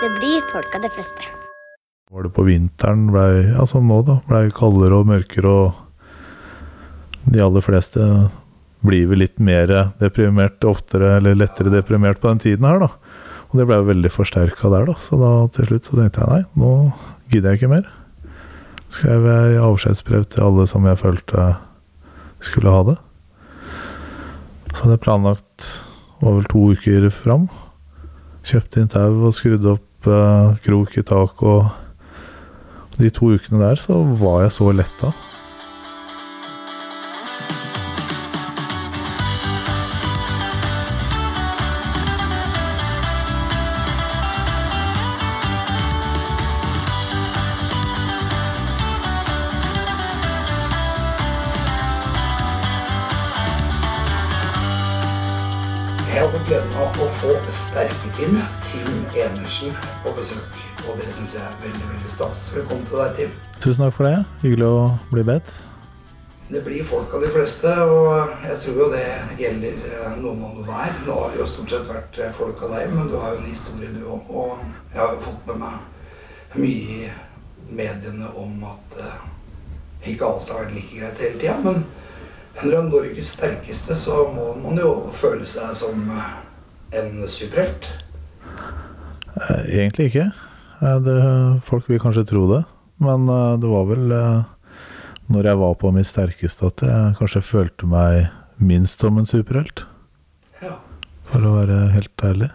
[0.00, 1.26] Det blir folk av de fleste.
[2.10, 4.14] Var det på vinteren blei ja, som nå, da.
[4.24, 8.06] Blei kaldere og mørkere, og de aller fleste
[8.80, 9.68] blir vel litt mer
[10.00, 12.88] deprimert oftere, eller lettere deprimert på den tiden her, da.
[13.50, 14.96] Og det blei veldig forsterka der, da.
[15.04, 16.72] Så da til slutt så tenkte jeg nei, nå
[17.28, 17.92] gidder jeg ikke mer.
[18.88, 21.44] Skrev jeg avskjedsbrev til alle som jeg følte
[22.40, 22.96] skulle ha det.
[24.72, 25.68] Så hadde jeg planlagt
[26.24, 27.46] var vel to uker fram.
[28.48, 31.70] Kjøpte inn tau og skrudde opp eh, krok i tak og
[33.00, 35.12] De to ukene der så var jeg så letta.
[57.70, 59.72] Få Sterke-Tim, Tim Enersen,
[60.04, 60.54] på besøk.
[60.88, 62.56] Og det syns jeg er veldig veldig stas.
[62.56, 63.30] Velkommen til deg, Tim.
[63.60, 64.24] Tusen takk for det.
[64.42, 64.80] Hyggelig å
[65.12, 65.52] bli bedt.
[66.50, 69.04] Det blir folk av de fleste, og jeg tror jo det
[69.38, 70.98] gjelder noen av hver.
[71.06, 73.42] Nå har det jo stort sett vært eh, folk av deg, men du har jo
[73.44, 74.34] en historie, du òg.
[74.34, 74.58] Og
[74.90, 77.08] jeg har jo fått med meg mye i
[77.70, 79.24] mediene om at eh,
[80.10, 81.58] ikke alt har vært like greit hele tida.
[81.62, 81.84] Men
[82.58, 86.38] når du er Norges sterkeste, så må man jo føle seg som eh,
[86.92, 87.88] en superhelt.
[89.36, 90.30] Eh, Egentlig ikke.
[90.82, 91.16] Eh, Det,
[91.62, 92.64] folk vil kanskje tro det,
[92.98, 94.06] men eh, det var vel
[95.30, 99.84] når jeg var på mitt sterkeste at jeg kanskje følte meg minst som en superhelt,
[100.60, 100.74] Ja.
[101.24, 102.50] for å være helt ærlig.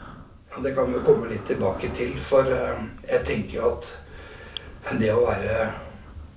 [0.61, 3.97] Det kan vi komme litt tilbake til, for jeg tenker jo at
[4.99, 5.69] det å være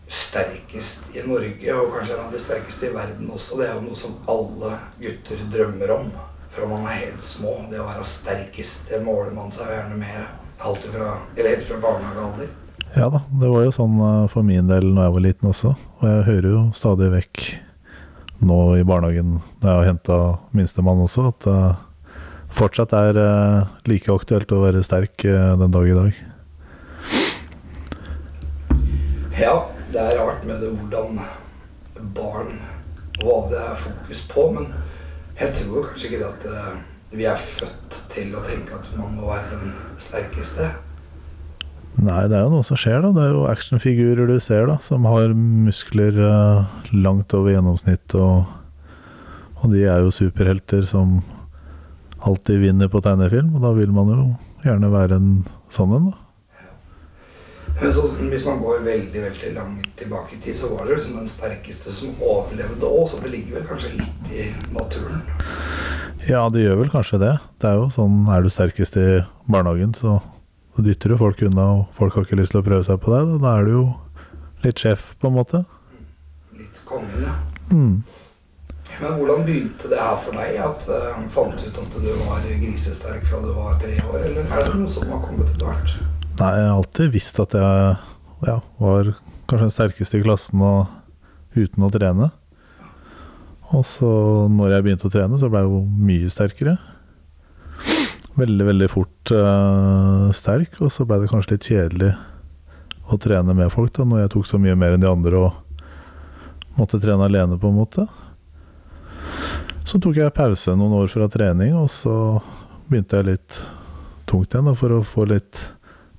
[0.08, 3.84] sterkest i Norge, og kanskje en av de sterkeste i verden også, det er jo
[3.84, 6.10] noe som alle gutter drømmer om
[6.58, 7.54] fra man er helt små.
[7.70, 10.24] Det å være sterkest, det måler man seg gjerne med
[10.58, 12.50] alt fra, eller helt fra barnehagealder.
[12.96, 15.74] Ja da, det var jo sånn eh, for min del når jeg var liten også,
[15.76, 17.42] og jeg hører jo stadig vekk
[18.48, 20.18] nå i barnehagen når jeg har henta
[20.56, 21.58] minstemann også, at det
[22.58, 26.24] fortsatt er eh, like aktuelt å være sterk eh, den dag i dag.
[29.38, 29.54] Ja,
[29.92, 31.20] det er rart med det hvordan
[32.16, 32.56] barn
[33.18, 34.44] Hva det er fokus på.
[34.54, 34.72] Men
[35.38, 36.76] jeg tror kanskje ikke at uh,
[37.14, 39.72] vi er født til å tenke at man må være den
[40.02, 40.68] sterkeste.
[41.98, 43.10] Nei, det er jo noe som skjer, da.
[43.14, 48.46] Det er jo actionfigurer du ser, da, som har muskler uh, langt over gjennomsnitt, og,
[49.62, 51.20] og de er jo superhelter som
[52.18, 54.24] alltid vinner på tegnefilm, og da vil man jo
[54.66, 55.30] gjerne være en
[55.74, 56.27] sånn en, da.
[57.80, 61.20] Men så, hvis man går veldig veldig langt tilbake i tid, så var det liksom
[61.20, 65.22] den sterkeste som overlevde òg, så det ligger vel kanskje litt i naturen.
[66.26, 67.36] Ja, det gjør vel kanskje det.
[67.62, 69.06] Det er jo sånn, er du sterkest i
[69.46, 70.18] barnehagen, så,
[70.74, 73.14] så dytter du folk unna, og folk har ikke lyst til å prøve seg på
[73.14, 73.30] deg.
[73.30, 73.84] Da, da er du jo
[74.66, 75.62] litt sjef, på en måte.
[76.58, 77.38] Litt kongen, ja.
[77.70, 78.02] Mm.
[78.98, 80.58] Men hvordan begynte det her for deg?
[80.64, 84.42] At uh, Fant du ut at du var grisesterk fra du var tre år, eller
[84.48, 86.17] er det noe som har kommet etter hvert?
[86.38, 87.94] Nei, jeg har alltid visst at jeg
[88.46, 89.08] ja, var
[89.50, 92.28] kanskje den sterkeste i klassen og uten å trene.
[93.74, 94.10] Og så
[94.52, 96.76] når jeg begynte å trene, så ble jeg jo mye sterkere.
[98.38, 102.12] Veldig, veldig fort uh, sterk, og så ble det kanskje litt kjedelig
[103.08, 106.78] å trene med folk da, når jeg tok så mye mer enn de andre og
[106.78, 108.04] måtte trene alene, på en måte.
[109.88, 112.14] Så tok jeg pause noen år fra trening, og så
[112.86, 113.58] begynte jeg litt
[114.28, 115.64] tungt igjen da, for å få litt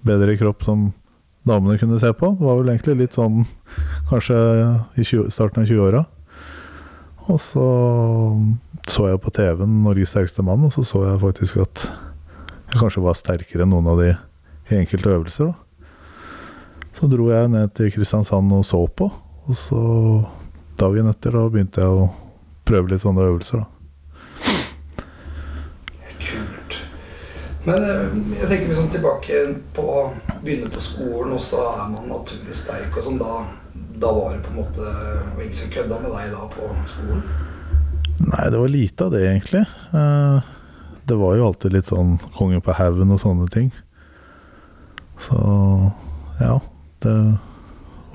[0.06, 0.90] bedre kropp som
[1.48, 2.34] damene kunne se på.
[2.38, 3.44] Det var vel egentlig litt sånn
[4.10, 4.40] kanskje
[5.00, 6.06] i 20, starten av 20-åra.
[7.30, 7.68] Og så
[8.90, 11.92] så jeg på TV-en 'Norges sterkeste mann', og så så jeg faktisk at
[12.72, 14.10] jeg kanskje var sterkere enn noen av de
[14.70, 15.46] i enkelte øvelser.
[15.46, 15.54] da.
[16.94, 19.12] Så dro jeg ned til Kristiansand og så på,
[19.48, 19.82] og så
[20.78, 22.10] dagen etter da begynte jeg å
[22.66, 23.64] prøve litt sånne øvelser.
[23.64, 23.66] da.
[26.20, 26.82] Kult.
[27.66, 28.04] Men eh,
[28.40, 29.40] jeg tenker liksom tilbake
[29.76, 30.04] på å
[30.40, 32.94] Begynne på skolen, og så er man naturlig sterk.
[32.96, 33.42] og sånn, Da,
[34.00, 37.24] da var det på en måte var ingen som kødda med deg da på skolen?
[38.20, 39.66] Nei, det var lite av det, egentlig.
[39.94, 40.40] Eh,
[41.10, 43.72] Det var jo alltid litt sånn konge på haugen og sånne ting.
[45.20, 45.36] Så
[46.40, 46.60] ja,
[47.04, 47.16] det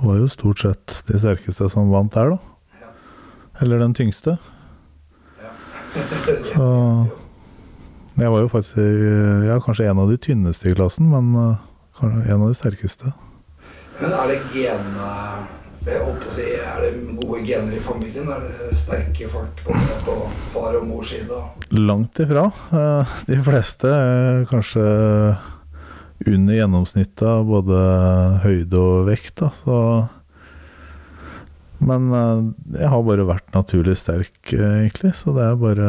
[0.00, 2.38] var jo stort sett de sterkeste som vant der, da.
[2.80, 2.92] Ja.
[3.60, 4.38] Eller den tyngste.
[5.42, 5.52] Ja.
[6.54, 6.68] Så
[8.20, 8.78] jeg var jo faktisk
[9.48, 13.12] ja, kanskje en av de tynneste i klassen, men eh, en av de sterkeste.
[14.00, 14.94] Men er det gen
[15.84, 18.28] å si, Er det gode gener i familien?
[18.32, 20.14] Er det sterke folk både på
[20.54, 21.40] far og mors side?
[21.76, 22.46] Langt ifra.
[22.72, 24.84] Eh, De fleste er kanskje
[26.24, 27.78] under gjennomsnittet av både
[28.44, 29.78] høyde og vekt, da, så
[31.84, 35.88] Men eh, jeg har bare vært naturlig sterk, eh, egentlig, så det er bare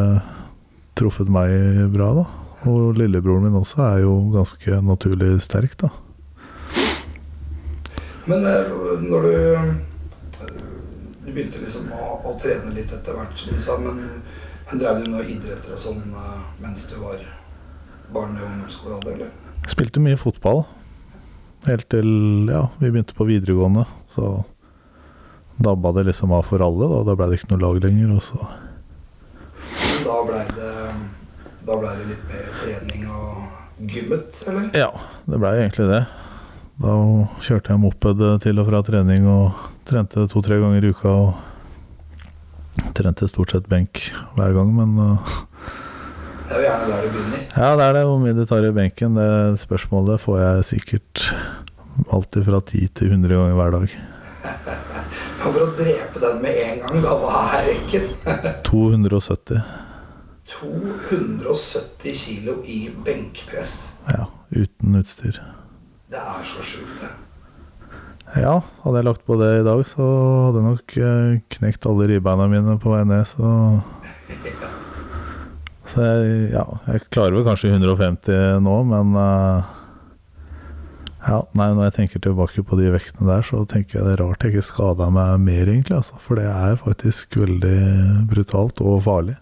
[0.95, 1.51] truffet meg
[1.93, 2.25] bra, da.
[2.65, 5.91] Og lillebroren min også er jo ganske naturlig sterk, da.
[8.25, 8.71] Men eh,
[9.05, 9.67] når du eh,
[11.25, 14.01] Du begynte liksom å, å trene litt etter hvert, som du sa, men
[14.79, 17.21] drev du med idretter og sånn eh, mens du var
[18.13, 19.31] barn og ungdomsskolealder, eller?
[19.69, 20.63] Spilte mye fotball.
[21.65, 22.09] Helt til
[22.49, 23.87] ja, vi begynte på videregående.
[24.13, 24.43] Så
[25.57, 26.89] dabba det liksom av for alle.
[26.91, 28.13] Da, da ble det ikke noe lag lenger.
[28.13, 28.49] Og så
[29.95, 34.69] Men da blei det ble det litt mer trening og gymmet, eller?
[34.77, 34.89] Ja,
[35.25, 36.01] det blei egentlig det.
[36.83, 36.93] Da
[37.45, 41.13] kjørte jeg moped til og fra trening og trente to-tre ganger i uka.
[41.15, 44.01] Og trente stort sett benk
[44.35, 45.35] hver gang, men uh,
[46.49, 47.45] Det er jo gjerne der det begynner.
[47.55, 48.03] Ja, det er det.
[48.09, 51.29] Hvor mye du tar i benken, det spørsmålet får jeg sikkert
[52.11, 53.97] alltid fra 10 til 100 ganger hver dag.
[55.45, 56.64] For å drepe den med
[57.03, 58.07] da, hva er rekken?
[58.67, 59.59] 270.
[60.45, 63.75] 270 kilo i benkpress.
[64.11, 65.39] Ja, uten utstyr.
[66.11, 67.11] Det er så sjukt, det.
[68.41, 70.05] Ja, hadde jeg lagt på det i dag, så
[70.47, 73.79] hadde jeg nok eh, knekt alle ribbeina mine på vei ned, så
[75.85, 79.75] Så jeg, ja, jeg klarer vel kanskje 150 nå, men eh,
[81.25, 84.21] ja, nei, når jeg tenker tilbake på de vektene der, så tenker jeg det er
[84.23, 85.97] rart jeg ikke skada meg mer, egentlig.
[85.97, 87.77] Altså, for det er faktisk veldig
[88.29, 89.37] brutalt og farlig.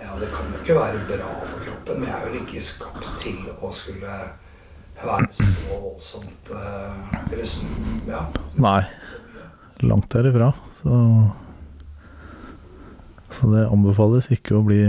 [0.00, 3.10] Ja, det kan jo ikke være bra for kroppen, men jeg er jo ikke skapt
[3.22, 4.16] til å skulle
[5.00, 8.24] være så voldsomt eh, så- ja.
[8.60, 8.80] Nei,
[9.86, 10.50] langt derifra.
[10.82, 10.98] Så,
[13.30, 14.80] så det anbefales ikke å bli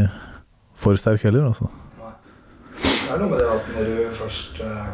[0.81, 1.69] for sterk heller, altså.
[2.81, 4.93] Det er noe med det at når du først eh,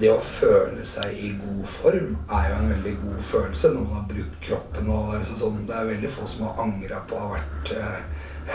[0.00, 3.98] Det å føle seg i god form er jo en veldig god følelse når man
[3.98, 4.88] har brukt kroppen.
[4.88, 7.34] og Det er, liksom sånn, det er veldig få som har angra på å ha
[7.34, 7.98] vært, eh,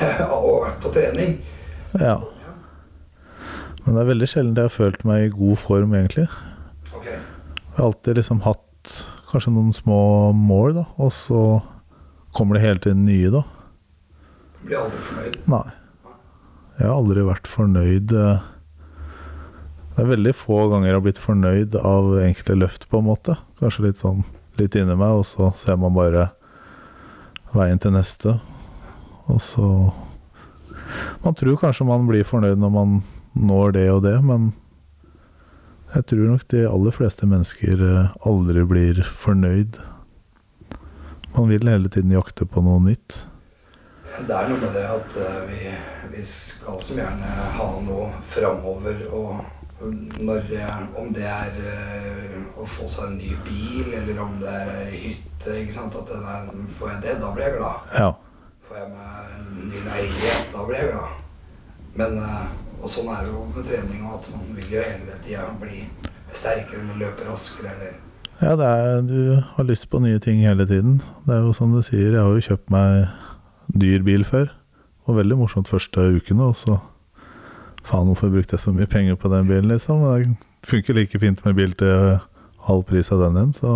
[0.66, 1.38] vært på trening.
[2.02, 2.18] Ja.
[3.86, 6.26] Men det er veldig sjelden jeg har følt meg i god form, egentlig.
[6.98, 7.20] Okay.
[7.20, 8.96] Jeg har alltid liksom hatt
[9.30, 10.02] kanskje noen små
[10.34, 11.42] mål, da, og så
[12.36, 13.44] kommer det hele tiden nye, da.
[14.66, 15.40] Blir aldri fornøyd.
[15.54, 15.66] Nei.
[16.76, 18.48] Jeg har aldri vært fornøyd eh,
[19.96, 23.38] Det er veldig få ganger jeg har blitt fornøyd av enkelte løft, på en måte.
[23.62, 24.26] Kanskje litt sånn
[24.60, 26.30] litt inni meg, og så ser man bare
[27.56, 28.36] veien til neste.
[29.32, 29.70] Og så
[31.24, 32.92] Man tror kanskje man blir fornøyd når man
[33.36, 34.54] når det og det, men
[35.96, 39.80] jeg tror nok de aller fleste mennesker eh, aldri blir fornøyd.
[41.36, 43.26] Man vil hele tiden jakte på noe nytt.
[44.28, 45.74] Det er noe med det at eh, vi,
[46.14, 49.04] vi skal så gjerne ha noe framover.
[49.12, 50.42] Og når,
[50.96, 55.58] om det er eh, å få seg en ny bil, eller om det er hytte
[55.62, 55.98] ikke sant?
[56.00, 57.92] At det der, Får jeg det, da blir jeg glad.
[58.00, 58.08] Ja.
[58.70, 61.20] Får jeg meg en ny leilighet, da blir jeg glad.
[62.00, 62.48] Men, eh,
[62.82, 65.84] og sånn er det jo med trening, at man vil jo hele tida bli
[66.36, 68.02] sterkere eller løpe raskere eller
[68.42, 69.20] Ja, det er, du
[69.56, 70.98] har lyst på nye ting hele tiden.
[71.24, 73.06] Det er jo som du sier, jeg har jo kjøpt meg
[73.72, 74.52] dyr bil før.
[75.06, 76.80] Og veldig morsomt første ukene, og så
[77.86, 80.02] Faen, hvorfor brukte jeg så mye penger på den bilen, liksom?
[80.02, 82.16] Det funker like fint med bil til
[82.66, 83.74] halv pris av den igjen, så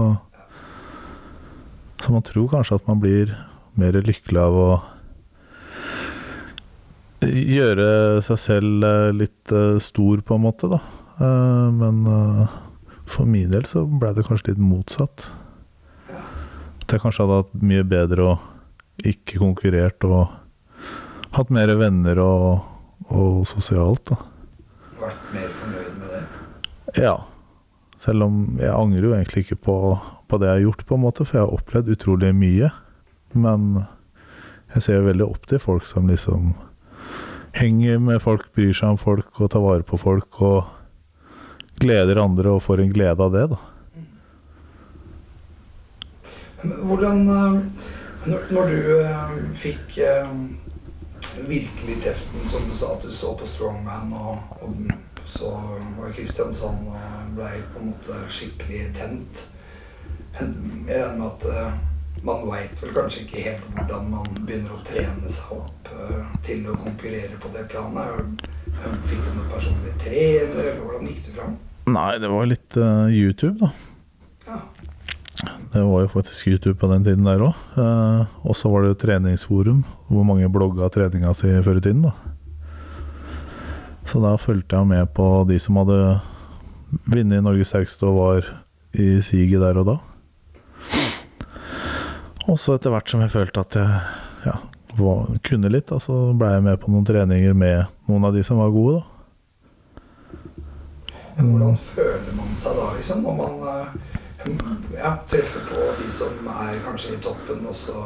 [1.99, 3.33] Så man tror kanskje at man blir
[3.75, 4.69] mer lykkelig av å
[7.27, 10.79] gjøre seg selv eh, litt eh, stor, på en måte, da.
[11.19, 11.99] Eh, Men
[13.09, 15.27] for min del så ble det kanskje litt motsatt.
[16.09, 20.31] At jeg kanskje hadde hatt mye bedre og ikke konkurrert og
[21.35, 22.63] hatt mer venner og,
[23.09, 24.19] og sosialt, da.
[24.99, 26.23] vært mer fornøyd med det.
[27.01, 27.17] Ja.
[27.99, 29.77] Selv om jeg angrer jo egentlig ikke på,
[30.29, 32.69] på det jeg har gjort, på en måte, for jeg har opplevd utrolig mye.
[33.35, 33.83] Men
[34.75, 36.53] jeg ser jo veldig opp til folk som liksom
[37.57, 40.69] henger med folk, bryr seg om folk og tar vare på folk og
[41.79, 43.59] gleder andre og får en glede av det, da.
[46.59, 47.85] Hvordan eh,
[48.27, 50.31] Når, du eh, fikk eh,
[51.47, 54.75] virkelig teften, som du sa at du så på Strongman, og, og
[55.29, 55.51] så
[55.97, 59.43] var Kristiansand og blei på en måte skikkelig tent
[60.39, 60.47] Jeg
[60.89, 61.77] regner med at eh,
[62.25, 66.65] man veit vel kanskje ikke helt hvordan man begynner å trene seg opp eh, til
[66.69, 68.45] å konkurrere på det planet.
[69.09, 71.57] Fikk du noen personlig trener, eller hvordan gikk du fram?
[71.89, 73.71] Nei, det var litt uh, YouTube, da.
[75.73, 77.55] Det var jo faktisk YouTube på den tiden der òg.
[78.43, 82.01] og så var det jo treningsforum, hvor mange blogga treninga si før i tiden.
[82.03, 82.11] da.
[84.05, 86.19] Så da fulgte jeg med på de som hadde
[87.05, 88.49] vunnet Norges sterkeste og var
[88.97, 89.97] i siget der og da.
[92.49, 93.99] Og så etter hvert som jeg følte at jeg
[94.47, 94.55] ja,
[94.97, 98.41] var, kunne litt, da, så blei jeg med på noen treninger med noen av de
[98.43, 99.05] som var gode, da.
[101.39, 104.08] Hvordan føler man seg da, liksom, når man eh,
[104.95, 107.97] ja, treffer på de som er kanskje i toppen, og så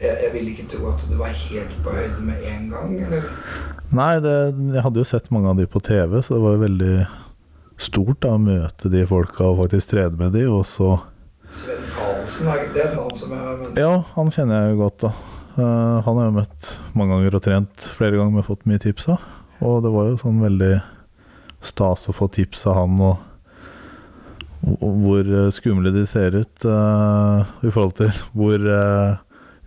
[0.00, 3.26] jeg, jeg vil ikke tro at du var helt på høyde med en gang, eller?
[3.96, 4.36] Nei, det,
[4.76, 6.94] jeg hadde jo sett mange av de på TV, så det var jo veldig
[7.80, 10.98] stort da, å møte de folka og faktisk trene med de, og så
[11.50, 13.80] Sven Karlsen, er ikke det et navn som jeg har møtt?
[13.80, 15.12] Ja, han kjenner jeg jo godt, da.
[15.56, 19.08] Uh, han har jeg møtt mange ganger og trent flere ganger med fått mye tips
[19.10, 19.24] av.
[19.66, 20.76] Og det var jo sånn veldig
[21.66, 23.18] stas å få tips av han, og
[24.60, 29.20] hvor eh, skumle de ser ut eh, i forhold til hvor eh,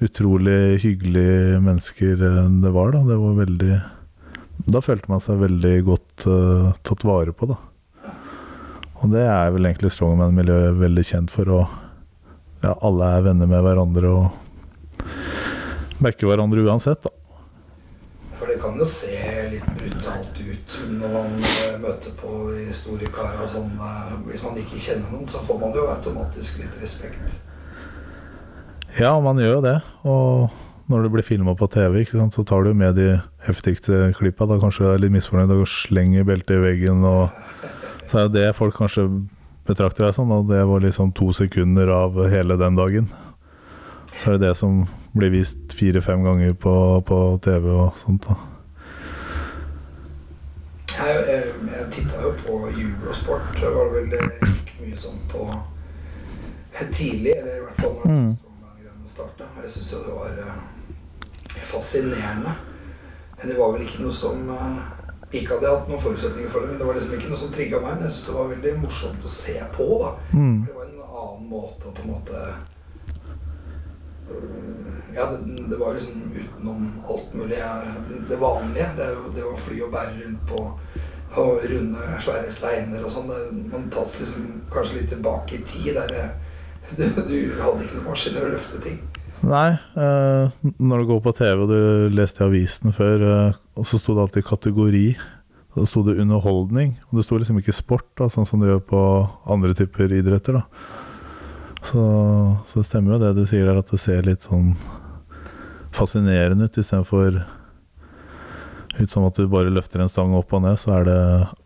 [0.03, 3.03] utrolig hyggelige mennesker det var, da.
[3.07, 3.75] Det var veldig
[4.73, 6.25] Da følte man seg veldig godt
[6.83, 7.55] tatt vare på, da.
[9.01, 11.49] Og det er vel egentlig strongman-miljøet veldig kjent for.
[11.49, 11.61] å
[12.63, 15.03] ja, alle er venner med hverandre og
[16.03, 17.11] backer hverandre uansett, da.
[18.39, 19.19] For det kan jo se
[19.51, 24.59] litt brutalt ut når man eh, møter på de store kara sånn eh, Hvis man
[24.59, 27.39] ikke kjenner noen, så får man jo automatisk litt respekt.
[28.99, 29.77] Ja, man gjør jo det.
[30.05, 33.17] Og når det blir filma på TV, sant, så tar du med de
[33.47, 34.47] heftigste klippa.
[34.49, 37.03] Da kanskje du er litt misfornøyd og slenger beltet i veggen.
[37.07, 37.33] Og
[38.11, 39.07] så er det det folk kanskje
[39.67, 40.31] betrakter deg som.
[40.35, 43.09] Og det var liksom to sekunder av hele den dagen.
[44.13, 44.83] Så er det det som
[45.17, 46.75] blir vist fire-fem ganger på,
[47.07, 48.29] på TV og sånt.
[48.29, 48.52] da.
[51.03, 51.43] Jeg, jeg,
[51.73, 53.49] jeg titta jo på Eurosport.
[53.59, 54.47] Det var vel eh,
[54.81, 55.47] mye sånn på
[56.93, 58.31] tidlig, eller i hvert fall når Mm.
[59.07, 59.45] starta.
[59.61, 62.53] Jeg syns jo det var eh, fascinerende.
[63.37, 64.77] Men det var vel ikke noe som eh,
[65.33, 67.51] Ikke hadde jeg hatt noen forutsetninger for det, men det var liksom ikke noe som
[67.53, 67.95] trigga meg.
[67.97, 69.87] Men jeg syns det var veldig morsomt å se på.
[70.03, 70.11] da.
[70.37, 70.59] Mm.
[70.67, 72.43] Det var en annen måte å på en måte
[75.15, 77.59] Ja, det, det var liksom utenom alt mulig.
[78.29, 78.89] Det vanlige.
[78.97, 80.61] Det, det å fly og bære rundt på,
[81.35, 83.33] på runde, svære steiner og sånn.
[83.71, 85.99] Man tas liksom kanskje litt tilbake i tid.
[85.99, 86.33] der
[86.97, 88.97] du, du hadde ikke noen maskiner å løfte ting.
[89.43, 91.79] Nei, eh, når du går på TV og du
[92.15, 95.07] leste i avisen før, eh, og så sto det alltid kategori.
[95.73, 98.83] Da sto det underholdning, og det sto liksom ikke sport, da, sånn som det gjør
[98.91, 98.99] på
[99.55, 100.59] andre typer idretter.
[100.61, 100.67] da.
[101.83, 102.03] Så,
[102.69, 104.75] så det stemmer jo det du sier der, at det ser litt sånn
[105.93, 107.41] fascinerende ut, istedenfor
[108.99, 111.19] ut som at du bare løfter en stang opp og ned, så er det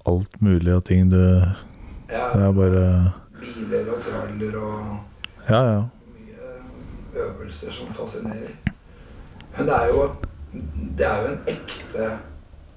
[0.08, 1.20] alt mulig og ting du
[2.08, 2.84] Ja, Det er bare
[3.42, 5.82] Biler og traller og Ja, ja.
[6.16, 8.56] mye øvelser som fascinerer.
[9.58, 10.08] Men det er jo
[10.98, 12.10] Det er jo en ekte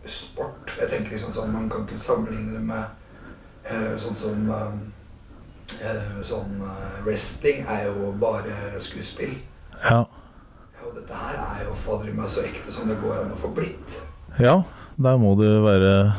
[0.06, 0.74] sport.
[0.80, 2.84] Jeg tenker liksom sånn Man kan ikke sammenligne det med
[3.70, 4.72] eh, sånn som eh,
[5.86, 6.58] eh, Sånn
[7.06, 9.36] wrestling er jo bare skuespill.
[9.84, 10.04] Ja,
[11.10, 13.96] dette her er jo fader meg så ekte som det går an å få blitt.
[14.38, 14.60] ja
[15.00, 16.12] der må du være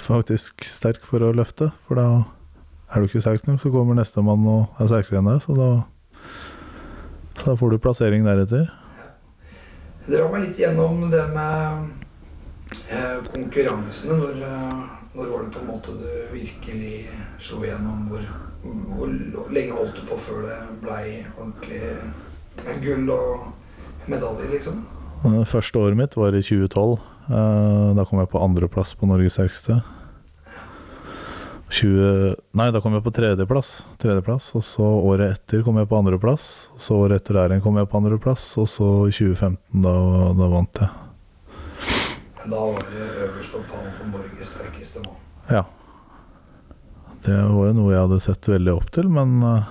[0.00, 2.06] faktisk sterk for å løfte, for da
[2.88, 5.68] er du ikke sterk nok, så kommer nestemann og er sterkere enn deg, så da,
[7.36, 8.70] så da får du plassering deretter.
[10.06, 11.90] Dra meg litt gjennom det med
[12.88, 14.16] eh, konkurransene.
[14.22, 14.82] Når, eh,
[15.18, 16.94] når var det på en måte du virkelig
[17.42, 18.06] slo igjennom?
[18.08, 18.24] Hvor,
[18.62, 21.04] hvor lenge holdt du på før det blei
[21.36, 21.82] ordentlig
[22.82, 23.50] gull og
[24.10, 24.82] medaljer, liksom?
[25.22, 26.98] Det første året mitt var i 2012.
[27.30, 29.82] Eh, Da kom jeg på andreplass på Norges sterkeste.
[31.72, 33.82] 20, nei, da kom jeg på tredjeplass.
[34.02, 34.50] tredjeplass.
[34.58, 36.68] Og så året etter kom jeg på andreplass.
[36.76, 38.44] Så året etter der igjen kom jeg på andreplass.
[38.60, 39.94] Og så i 2015, da,
[40.36, 40.90] da vant jeg.
[42.42, 45.16] Da var det øverst på pallen på Norges sterkeste mann.
[45.48, 45.62] Ja.
[47.22, 49.70] Det var jo noe jeg hadde sett veldig opp til, men eh,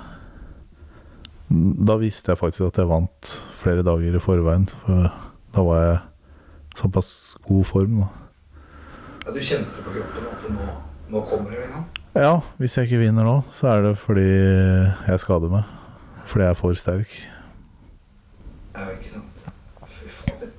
[1.87, 4.67] da visste jeg faktisk at jeg vant flere dager i forveien.
[4.85, 5.09] For
[5.51, 7.11] da var jeg i såpass
[7.47, 7.97] god form.
[8.03, 8.07] da.
[9.25, 10.69] Ja, du kjente det på kroppen at det nå,
[11.11, 11.83] nå kommer det, liksom?
[12.15, 15.67] Ja, hvis jeg ikke vinner nå, så er det fordi jeg skader meg.
[16.25, 17.13] Fordi jeg er for sterk.
[18.75, 19.45] Ja, ikke sant?
[19.87, 20.51] Fy fader.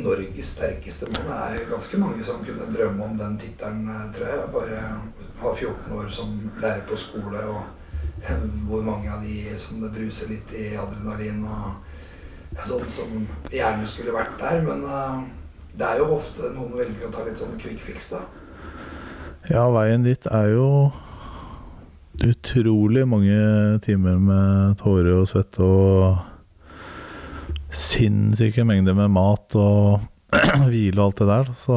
[0.00, 4.32] Norges sterkeste mann er jo ganske mange som kunne drømme om den tittelen, eh, tror
[4.32, 4.48] jeg.
[4.54, 4.82] Bare
[5.40, 7.62] ha 14 år som lærer på skole, og
[8.68, 14.14] hvor mange av de som det bruser litt i adrenalin og sånn som gjerne skulle
[14.14, 14.60] vært der.
[14.66, 15.20] Men eh,
[15.78, 18.24] det er jo ofte noen velger å ta litt sånn quick fix, da.
[19.48, 20.66] Ja, veien dit er jo
[22.20, 23.38] utrolig mange
[23.84, 26.18] timer med tårer og svette og
[27.72, 30.02] sinnssyke mengder med mat og
[30.68, 31.52] hvile og alt det der.
[31.56, 31.76] Så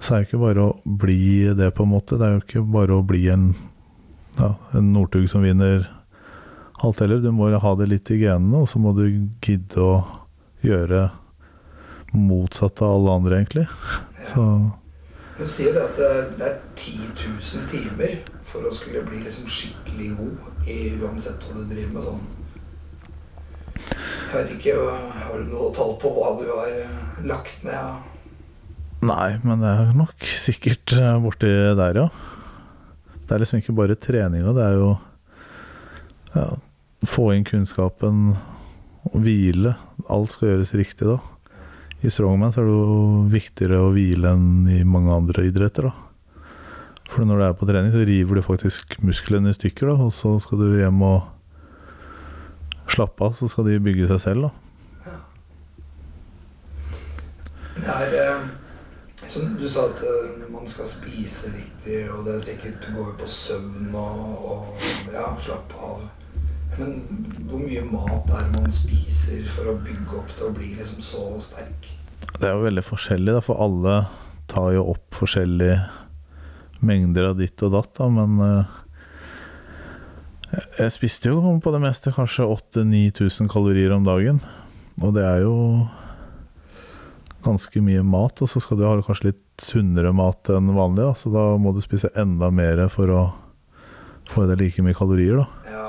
[0.00, 2.18] Så er det ikke bare å bli det, på en måte.
[2.20, 3.54] Det er jo ikke bare å bli en,
[4.38, 5.86] ja, en Northug som vinner
[6.82, 7.20] alt heller.
[7.22, 9.04] Du må ha det litt i genene, og så må du
[9.44, 10.04] gidde å
[10.64, 11.10] gjøre
[12.14, 13.66] motsatt av alle andre, egentlig.
[14.30, 14.44] Så
[15.36, 20.16] Hun sier at det- det er 10 000 timer for å skulle bli liksom skikkelig
[20.16, 22.04] god i uansett hva du driver med.
[22.04, 22.20] sånn.
[24.32, 24.74] Jeg vet ikke,
[25.24, 28.02] Har du noe tall på hva du har eh, lagt ned?
[29.02, 32.08] Nei, men det er nok sikkert eh, borti der, ja.
[33.24, 34.90] Det er liksom ikke bare treninga, det er jo
[36.34, 36.48] ja,
[37.08, 38.34] få inn kunnskapen,
[39.10, 39.74] og hvile.
[40.12, 41.18] Alt skal gjøres riktig, da.
[42.04, 42.96] I strongman så er det jo
[43.32, 45.94] viktigere å hvile enn i mange andre idretter, da.
[47.08, 50.12] For når du er på trening, så river du faktisk musklene i stykker, da, og
[50.12, 54.52] så skal du hjem og slappe av, så skal de bygge seg selv, da.
[57.74, 58.42] Det er eh,
[59.26, 60.02] som Du sa at
[60.64, 65.76] man skal spise riktig, og det er sikkert går på søvn og, og ja, slappe
[65.76, 66.06] av.
[66.78, 66.94] Men
[67.50, 71.04] hvor mye mat er det man spiser for å bygge opp til å bli liksom
[71.04, 71.90] så sterk?
[72.38, 73.98] Det er jo veldig forskjellig, da, for alle
[74.48, 75.76] tar jo opp forskjellige
[76.80, 78.80] mengder av ditt og datt, da, men eh,
[80.80, 84.40] Jeg spiste jo på det meste kanskje 8000-9000 kalorier om dagen,
[85.04, 85.56] og det er jo
[87.44, 91.14] ganske mye mat, og så skal du ha kanskje litt sunnere mat enn vanlig, da,
[91.18, 93.22] så da må du spise enda mer for å
[94.30, 95.70] få i deg like mye kalorier, da.
[95.70, 95.84] Ja,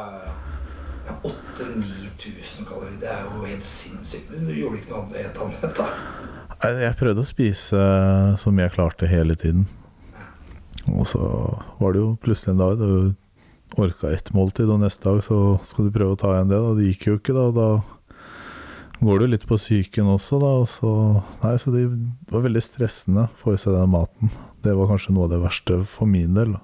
[1.08, 1.16] ja.
[1.32, 4.30] 8000-9000 kalorier, det er jo helt sinnssykt.
[4.34, 5.90] Men du gjorde ikke noe annet ete annet, da?
[6.66, 7.82] Jeg, prøvde å spise
[8.42, 9.68] så mye jeg klarte hele tiden.
[10.94, 11.22] Og så
[11.80, 13.16] var det jo plutselig en dag du
[13.82, 16.62] orka ett måltid, og neste dag så skal du prøve å ta igjen det.
[16.62, 16.74] Da.
[16.78, 17.46] Det gikk jo ikke, da.
[17.56, 17.70] Da
[19.00, 20.52] går du litt på psyken også, da.
[20.62, 20.92] Og så,
[21.44, 21.86] nei, så det
[22.32, 24.32] var veldig stressende å få i seg den maten.
[24.64, 26.56] Det var kanskje noe av det verste for min del.
[26.56, 26.62] Da.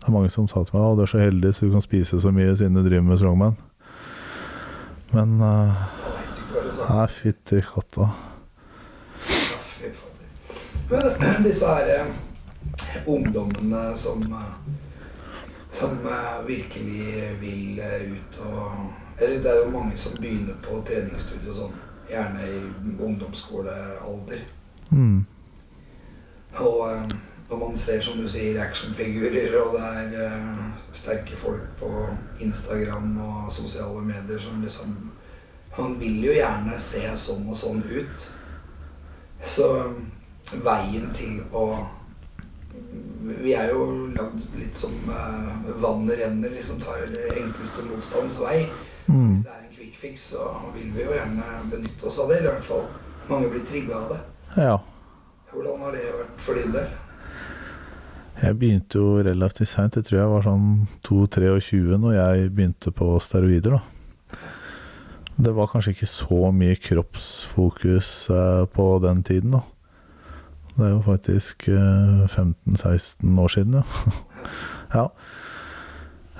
[0.00, 1.84] Det er mange som sa til meg at du er så heldig så du kan
[1.84, 3.56] spise så mye siden du driver med strongman.
[5.14, 5.84] Men uh,
[6.90, 8.10] nei, fytti katta.
[10.90, 12.10] Men disse her eh,
[13.08, 14.58] ungdommene som, eh,
[15.78, 15.96] som
[16.46, 21.76] virkelig vil ut og Eller det er jo mange som begynner på treningsstudio sånn,
[22.10, 22.58] gjerne i
[22.98, 24.42] ungdomsskolealder.
[24.90, 25.22] Mm.
[26.60, 27.14] Og eh,
[27.50, 31.90] når man ser, som du sier, actionfigurer, og det er uh, sterke folk på
[32.40, 34.96] Instagram og sosiale medier som liksom
[35.76, 38.26] Man vil jo gjerne se sånn og sånn ut.
[39.42, 41.64] Så eh, veien til å
[43.24, 48.66] Vi er jo lagd litt som uh, vannet renner, liksom tar enkleste motstands vei.
[49.06, 49.30] Mm.
[49.30, 52.42] Hvis det er en quick fix, så vil vi jo gjerne benytte oss av det.
[52.42, 52.84] Eller i hvert fall
[53.30, 54.20] mange blir trigga av det.
[54.60, 54.76] Ja.
[55.54, 56.92] Hvordan har det vært for din del?
[58.42, 59.96] Jeg begynte jo relativt seint.
[59.96, 60.70] Jeg tror jeg var sånn
[61.06, 63.78] 2-23 når jeg begynte på steroider.
[63.78, 64.40] da.
[65.36, 69.62] Det var kanskje ikke så mye kroppsfokus eh, på den tiden, da.
[70.74, 73.82] Det er jo faktisk eh, 15-16 år siden, ja.
[74.98, 75.04] ja.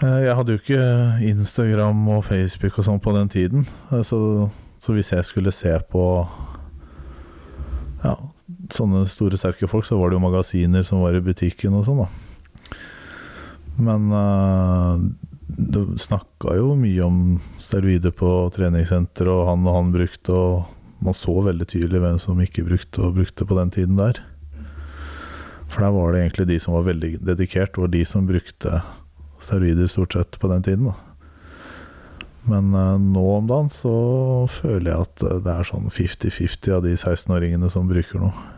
[0.02, 0.86] Eh, Jeg hadde jo ikke
[1.30, 4.50] Instagram og Facebook og sånn på den tiden, eh, så,
[4.82, 6.04] så hvis jeg skulle se på
[8.04, 8.16] ja,
[8.74, 12.04] sånne store, sterke folk, så var det jo magasiner som var i butikken og sånn,
[12.04, 12.10] da.
[13.84, 14.98] Men uh,
[15.46, 17.20] det snakka jo mye om
[17.62, 22.40] steroider på treningssenter, og han og han brukte, og man så veldig tydelig hvem som
[22.42, 24.20] ikke brukte og brukte på den tiden der.
[25.68, 28.82] For der var det egentlig de som var veldig dedikert, var de som brukte
[29.42, 30.96] steroider stort sett på den tiden, da.
[32.44, 33.92] Men eh, nå om dagen så
[34.52, 38.50] føler jeg at eh, det er sånn 50-50 av de 16-åringene som bruker noe.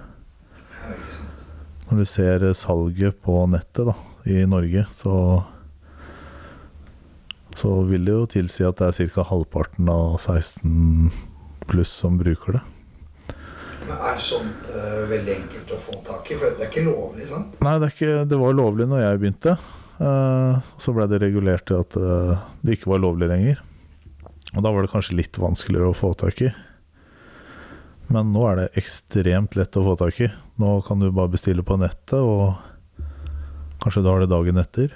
[1.87, 3.95] Når du ser salget på nettet da,
[4.27, 5.15] i Norge, så
[7.57, 9.25] så vil det jo tilsi at det er ca.
[9.31, 11.09] halvparten av 16
[11.69, 12.65] pluss som bruker det.
[13.87, 16.39] Men er sånt uh, veldig enkelt å få tak i?
[16.41, 17.59] For det er ikke lovlig, sant?
[17.63, 19.57] Nei, det, ikke, det var lovlig når jeg begynte.
[19.97, 23.63] Uh, så ble det regulert til at uh, det ikke var lovlig lenger.
[24.57, 26.51] Og da var det kanskje litt vanskeligere å få tak i.
[28.13, 30.31] Men nå er det ekstremt lett å få tak i.
[30.63, 32.55] Nå kan du bare bestille på nettet, og
[33.83, 34.95] kanskje du har det dagen etter.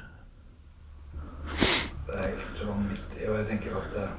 [2.06, 3.26] Det er helt vanvittig.
[3.26, 4.14] Og jeg tenker at eh,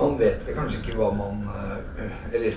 [0.00, 1.44] man vet vel kanskje ikke hva man
[2.00, 2.56] eh, Eller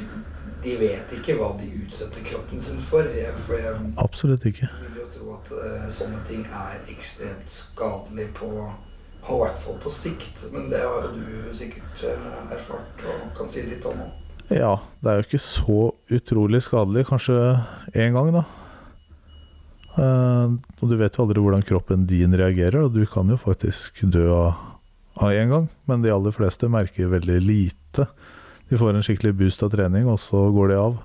[0.64, 3.04] de vet ikke hva de utsetter kroppen sin for.
[3.12, 4.70] Jeg, for jeg Absolutt ikke.
[4.86, 9.92] vil jo tro at eh, sånne ting er ekstremt skadelig på i hvert fall på
[9.92, 10.46] sikt.
[10.56, 14.06] Men det har du sikkert eh, erfart og kan si litt om.
[14.52, 15.78] Ja, det er jo ikke så
[16.12, 17.38] utrolig skadelig, kanskje
[17.96, 18.44] én gang, da.
[19.94, 24.26] Og du vet jo aldri hvordan kroppen din reagerer, og du kan jo faktisk dø
[24.34, 24.73] av
[25.14, 28.08] av én gang, men de aller fleste merker veldig lite.
[28.70, 31.02] De får en skikkelig boost av trening, og så går de av.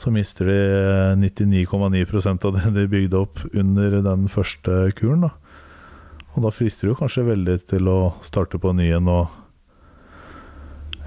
[0.00, 0.60] Så mister de
[1.20, 5.26] 99,9% av det de bygde opp under den første kuren.
[5.26, 5.34] Da.
[6.34, 9.34] Og da frister det kanskje veldig til å starte på ny igjen og,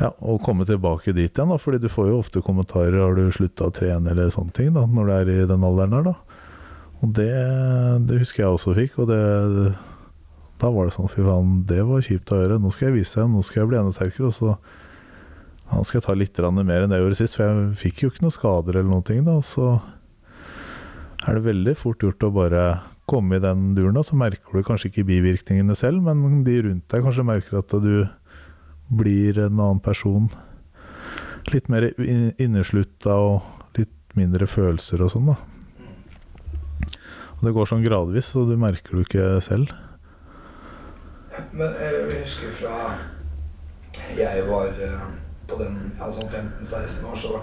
[0.01, 1.53] ja, og komme tilbake dit igjen.
[1.53, 1.57] Da.
[1.61, 4.85] Fordi du får jo ofte kommentarer 'har du slutta å trene' eller sånne ting da,
[4.85, 6.03] når du er i den alderen her.
[6.03, 6.15] da.
[7.01, 7.33] Og det,
[8.07, 8.99] det husker jeg også fikk.
[8.99, 9.75] og det
[10.63, 12.57] da var det sånn fy faen, det var kjipt å høre.
[12.61, 14.07] Nå skal jeg vise dem, nå skal jeg bli enda.
[14.23, 14.53] Og så
[15.73, 18.11] nå skal jeg ta litt mer enn det jeg gjorde sist, for jeg fikk jo
[18.11, 19.23] ikke noen skader eller noen ting.
[19.27, 19.81] da, så
[21.27, 22.63] er det veldig fort gjort å bare
[23.09, 26.87] komme i den duren, da, så merker du kanskje ikke bivirkningene selv, men de rundt
[26.91, 28.07] deg kanskje merker at du
[28.87, 30.29] blir en annen person.
[31.51, 35.39] Litt mer inneslutta og litt mindre følelser og sånn, da.
[37.39, 39.73] Og det går sånn gradvis, og du merker det ikke selv.
[41.51, 42.77] Men eh, jeg husker fra
[44.17, 45.05] jeg var eh,
[45.47, 47.41] på den ja, sånn 15-16 år, så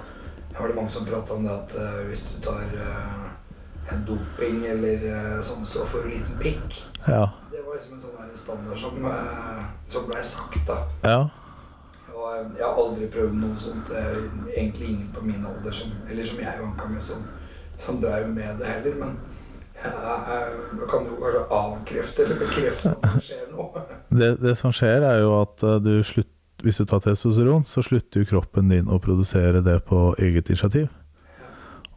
[0.59, 2.64] var det mange som prata om det at uh, hvis du tar
[4.07, 5.05] doping eller
[5.46, 6.81] sånn, så får du liten pikk.
[7.07, 7.22] Ja.
[7.53, 8.98] Det var liksom en sånn standard som,
[9.90, 10.76] som blei sagt, da.
[11.07, 11.20] Ja.
[12.11, 13.90] Og jeg har aldri prøvd noe sånt.
[14.55, 17.26] egentlig ingen på min alder som, eller som jeg vanka med, som,
[17.87, 18.98] som drev med det heller.
[19.05, 19.18] Men
[19.81, 23.87] jeg kan du kanskje avkrefte eller bekrefte at det skjer noe.
[24.21, 26.31] Det, det som skjer, er jo at eh, du slutt,
[26.64, 30.88] hvis du tar testosteron, så slutter jo kroppen din å produsere det på eget initiativ.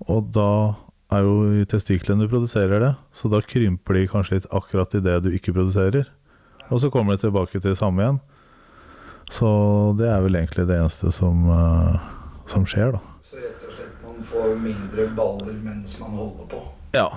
[0.06, 0.76] Og da
[1.14, 5.02] er jo i testiklene du produserer det, så da krymper de kanskje litt akkurat i
[5.04, 6.06] det du ikke produserer.
[6.70, 8.22] Og så kommer det tilbake til det samme igjen.
[9.34, 9.50] Så
[9.98, 11.50] det er vel egentlig det eneste som,
[12.50, 13.02] som skjer, da.
[13.26, 16.62] Så rett og slett man får mindre baller mens man holder på?
[16.94, 17.10] Ja.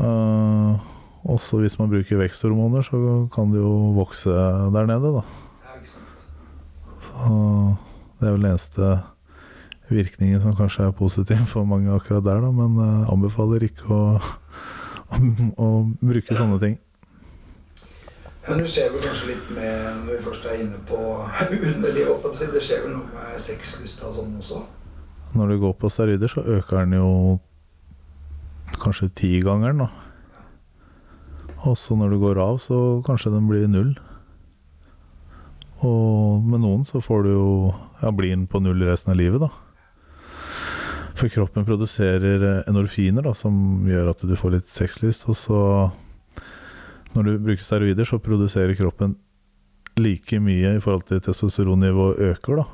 [0.00, 0.80] Uh,
[1.28, 4.32] også hvis man bruker veksthormoner, så kan det jo vokse
[4.72, 5.22] der nede, da.
[7.10, 7.32] Så
[8.20, 9.00] det er vel den eneste
[9.90, 14.00] virkningen som kanskje er positiv for mange akkurat der, da, men uh, anbefaler ikke å,
[15.16, 15.20] å,
[15.60, 15.68] å,
[16.00, 16.78] bruke sånne ting.
[18.48, 20.98] Men det skjer vel kanskje litt med, når vi først er inne på
[21.74, 24.64] underlivet, det skjer vel noe med sexlysta og sånn også?
[25.36, 27.10] Når du går på steroider, så øker den jo
[28.78, 29.90] kanskje tigangeren, da.
[31.68, 33.92] Og så når du går av, så kanskje den blir null.
[35.84, 37.48] Og med noen så får du jo
[38.00, 39.50] Ja, blir den på null resten av livet, da.
[41.20, 45.26] For kroppen produserer enorfiner, da, som gjør at du får litt sexlyst.
[45.28, 45.58] Og så,
[47.12, 49.18] når du bruker steroider, så produserer kroppen
[50.00, 52.64] like mye i forhold til testosteronnivået øker, da.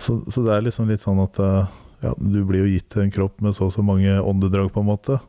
[0.00, 3.12] Så, så, det er liksom litt sånn at eh, ja, du blir jo gitt en
[3.12, 5.20] kropp med så og så mange åndedrag, på en måte,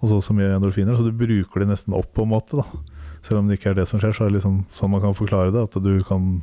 [0.00, 2.62] og så og så mye endorfiner, så du bruker det nesten opp, på en måte.
[2.62, 2.66] da.
[3.22, 5.14] Selv om det ikke er det som skjer, så er det liksom sånn man kan
[5.14, 5.62] forklare det.
[5.62, 6.40] At du kan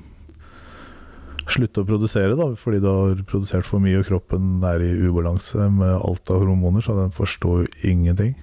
[1.49, 5.69] slutte å produsere da, fordi du har produsert for mye, og kroppen er i ubalanse
[5.75, 8.37] med alt av hormoner, så den forstår jo ingenting.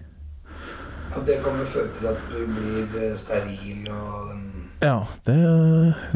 [1.16, 5.36] Og det kan jo føre til at du blir steril og den ja, det,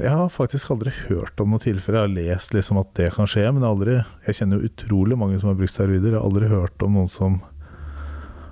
[0.02, 1.96] jeg har faktisk aldri hørt om noe tilfelle.
[1.96, 3.94] Jeg har lest liksom at det kan skje, men jeg, aldri,
[4.26, 6.12] jeg kjenner jo utrolig mange som har brukt steroider.
[6.12, 7.38] Jeg har aldri hørt om noen som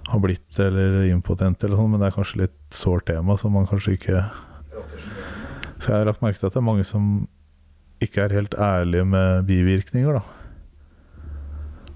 [0.09, 3.69] har blitt eller impotent eller sånn, men det er kanskje litt sårt tema som man
[3.69, 4.23] kanskje ikke
[5.79, 7.11] For jeg har lagt merke til at det er mange som
[8.03, 10.23] ikke er helt ærlige med bivirkninger, da.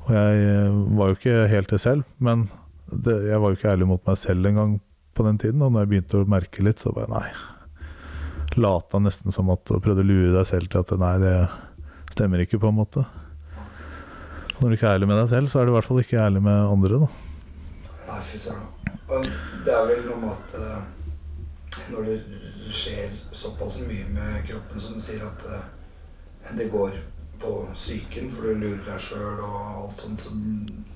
[0.03, 2.49] Og jeg var jo ikke helt det selv, men
[2.91, 4.77] det, jeg var jo ikke ærlig mot meg selv engang
[5.17, 5.63] på den tiden.
[5.63, 7.29] Og når jeg begynte å merke litt, så bare nei,
[8.61, 11.35] lata nesten som at og prøvde å lure deg selv til at nei, det
[12.13, 13.05] stemmer ikke, på en måte.
[14.59, 16.21] Når du ikke er ærlig med deg selv, så er du i hvert fall ikke
[16.23, 17.09] ærlig med andre, da.
[18.09, 18.69] Nei, fy søren.
[19.65, 22.19] Det er vel noe med at uh, når det
[22.73, 26.95] skjer såpass mye med kroppen som du sier, at uh, det går
[27.43, 30.37] på psyken, for du lurer deg sjøl og alt sånt, så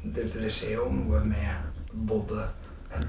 [0.05, 2.47] det, det skjer jo noe med både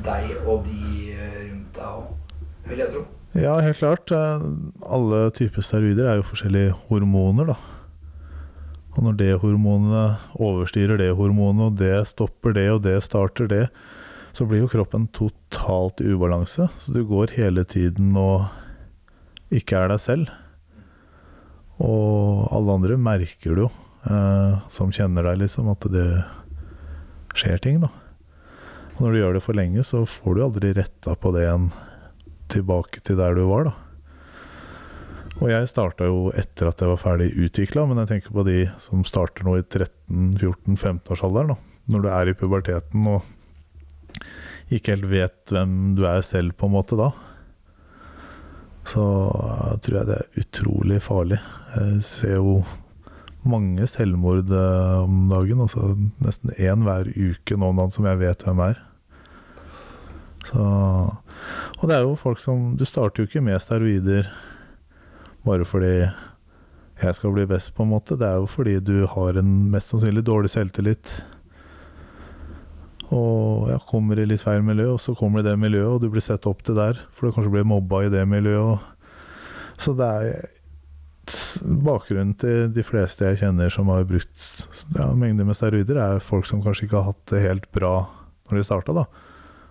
[0.04, 3.04] deg og de eh, rundt deg òg, vil jeg tro.
[3.36, 4.12] Ja, helt klart.
[4.12, 4.46] Eh,
[4.88, 7.58] alle typer steroider er jo forskjellige hormoner, da.
[8.98, 13.66] Og når det hormonet overstyrer det hormonet, og det stopper det, og det starter det,
[14.34, 16.70] så blir jo kroppen totalt i ubalanse.
[16.82, 18.48] Så du går hele tiden og
[19.54, 20.34] ikke er deg selv.
[21.78, 23.70] Og alle andre merker det jo,
[24.10, 26.10] eh, som kjenner deg, liksom, at det
[27.38, 27.92] skjer ting, da.
[28.98, 31.70] Og når du gjør det for lenge, så får du aldri retta på det igjen
[32.52, 33.76] tilbake til der du var, da.
[35.38, 38.64] Og jeg starta jo etter at jeg var ferdig utvikla, men jeg tenker på de
[38.82, 41.54] som starter nå i 13-14-15-årsalderen.
[41.88, 43.28] Når du er i puberteten og
[44.74, 47.12] ikke helt vet hvem du er selv, på en måte da.
[48.88, 49.04] Så
[49.84, 51.40] tror jeg det er utrolig farlig.
[51.76, 52.60] Jeg ser jo
[53.48, 55.62] mange selvmord eh, om dagen.
[55.64, 58.82] Altså nesten én hver uke nå om dagen som jeg vet hvem er.
[60.48, 60.66] Så,
[61.78, 64.30] og det er jo folk som Du starter jo ikke med steroider
[65.48, 65.94] bare fordi
[66.98, 68.18] jeg skal bli best, på en måte.
[68.18, 71.12] Det er jo fordi du har en mest sannsynlig dårlig selvtillit.
[73.14, 76.02] Og jeg kommer i litt feil miljø, og så kommer du i det miljøet, og
[76.02, 77.00] du blir sett opp til der.
[77.14, 78.82] For du kanskje blir mobba i det miljøet.
[79.78, 80.50] Så det er
[81.86, 84.50] bakgrunnen til de fleste jeg kjenner som har brukt
[84.96, 87.94] ja, mengder med steroider, er folk som kanskje ikke har hatt det helt bra
[88.48, 89.06] når de starta, da.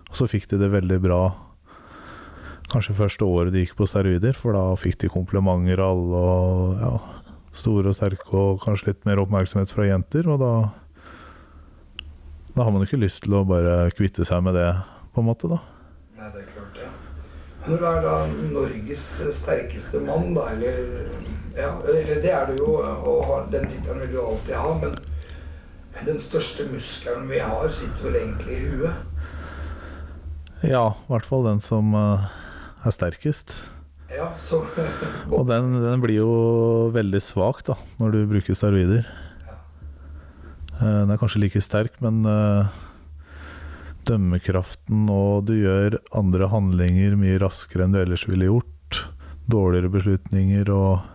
[0.07, 1.21] Og så fikk de det veldig bra
[2.71, 6.81] kanskje første året de gikk på steroider, for da fikk de komplimenter av alle, og
[6.81, 6.91] ja,
[7.55, 10.51] store og sterke, og kanskje litt mer oppmerksomhet fra jenter, og da
[12.57, 14.69] Da har man jo ikke lyst til å bare kvitte seg med det,
[15.13, 15.59] på en måte, da.
[16.17, 16.87] Nei, det er klart, ja.
[17.67, 18.15] Når du er da
[18.55, 19.03] Norges
[19.37, 20.73] sterkeste mann, da, eller
[21.57, 24.97] Ja, eller det er du jo, og har, den tittelen vil du alltid ha, men
[26.05, 28.93] den største muskelen vi har, sitter vel egentlig i huet?
[30.65, 32.25] Ja, i hvert fall den som uh,
[32.85, 33.55] er sterkest.
[34.11, 34.61] Ja, så
[35.35, 36.33] Og den, den, blir jo
[36.95, 39.07] veldig svak da, når du bruker steroider.
[39.47, 39.57] Ja.
[40.79, 42.71] Eh, den er kanskje like sterk, men uh,
[44.07, 49.03] dømmekraften og du gjør andre handlinger mye raskere enn du ellers ville gjort.
[49.47, 51.13] Dårligere beslutninger og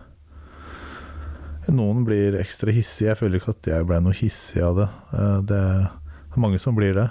[1.71, 3.07] Noen blir ekstra hissige.
[3.07, 4.87] Jeg føler ikke at jeg ble noe hissig av det.
[5.15, 7.07] Uh, det er mange som blir det.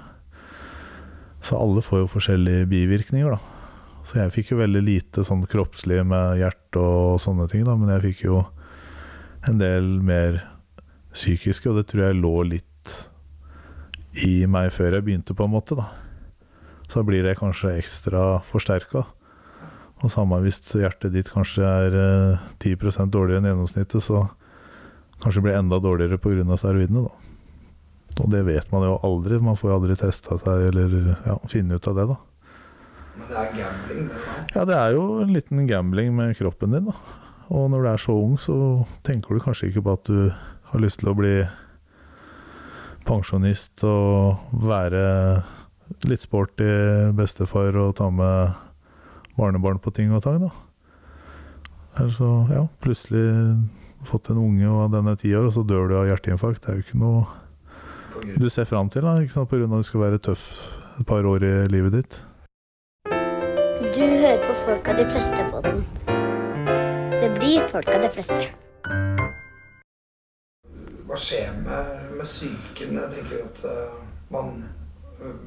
[1.42, 3.51] Så alle får jo forskjellige bivirkninger, da.
[4.02, 7.92] Så jeg fikk jo veldig lite sånn kroppslig med hjerte og sånne ting, da, men
[7.94, 8.42] jeg fikk jo
[9.48, 10.40] en del mer
[11.14, 12.68] psykiske, og det tror jeg lå litt
[14.26, 15.88] i meg før jeg begynte, på en måte, da.
[16.88, 19.06] Så da blir det kanskje ekstra forsterka.
[20.02, 21.94] Og samme hvis hjertet ditt kanskje er
[22.60, 24.26] 10 eh, dårligere enn gjennomsnittet, så
[25.22, 26.58] kanskje det blir enda dårligere pga.
[26.58, 27.32] steroidene, da.
[28.20, 29.38] Og det vet man jo aldri.
[29.40, 32.18] Man får jo aldri testa seg eller ja, finne ut av det, da.
[33.12, 34.36] Men det er gambling, det da?
[34.54, 36.94] Ja, det er jo en liten gambling med kroppen din, da.
[37.52, 38.54] Og når du er så ung, så
[39.04, 40.20] tenker du kanskje ikke på at du
[40.72, 41.34] har lyst til å bli
[43.04, 45.02] pensjonist og være
[46.08, 46.70] litt sporty
[47.18, 48.54] bestefar og ta med
[49.36, 50.52] barnebarn på ting og tang, da.
[51.98, 53.26] Eller så, ja, plutselig
[54.08, 56.64] fått en unge og den er ti år, og så dør du av hjerteinfarkt.
[56.64, 57.26] Det er jo ikke noe
[58.38, 60.46] du ser fram til, da, ikke sant, på grunn av at du skal være tøff
[61.00, 62.22] et par år i livet ditt.
[64.82, 65.84] Folk av de fleste på den.
[67.10, 68.48] Det blir Folk av de fleste.
[71.06, 72.98] Hva skjer med, med psyken?
[72.98, 73.94] Jeg tenker at uh,
[74.34, 74.64] man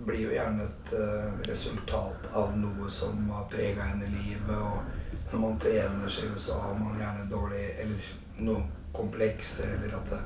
[0.08, 4.56] blir jo gjerne et uh, resultat av noe som har prega en i livet.
[4.56, 8.64] Og når man trener seg, så har man gjerne dårlig Eller noe
[8.96, 10.26] komplekser, eller at det,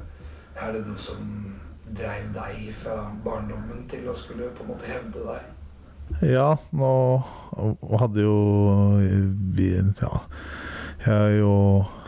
[0.54, 1.56] er det noe som
[1.90, 5.56] dreiv deg fra barndommen til å skulle på en måte hevde deg?
[6.18, 6.92] Ja, nå
[8.02, 8.36] hadde jo
[10.04, 10.22] Ja,
[11.06, 11.54] jeg jo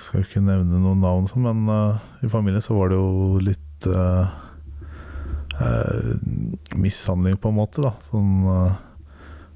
[0.03, 4.27] Skal ikke nevne noen navn, men uh, i familien så var det jo litt uh,
[5.61, 6.11] uh,
[6.75, 7.93] mishandling, på en måte, da.
[8.09, 8.43] Sånn,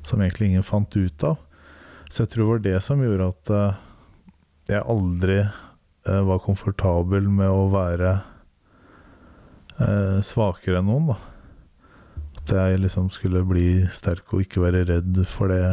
[0.06, 1.42] som egentlig ingen fant ut av.
[2.08, 3.54] Så jeg tror det var det som gjorde at
[4.70, 5.40] jeg aldri
[6.06, 8.12] var komfortabel med å være
[10.26, 11.35] svakere enn noen, da.
[12.46, 15.64] At jeg liksom skulle bli sterk og ikke være redd for det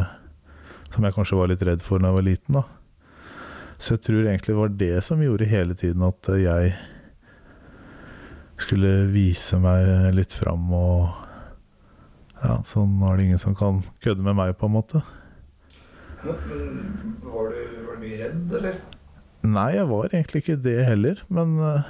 [0.92, 2.56] som jeg kanskje var litt redd for da jeg var liten.
[2.56, 2.62] da.
[3.76, 6.72] Så jeg tror egentlig det var det som gjorde hele tiden at jeg
[8.62, 11.18] skulle vise meg litt fram og
[12.42, 15.02] Ja, sånn er det ingen som kan kødde med meg, på en måte.
[16.24, 18.80] Men, men var, du, var, du, mye redd, eller?
[19.46, 21.22] Nei, jeg var egentlig ikke det heller.
[21.30, 21.86] Men uh,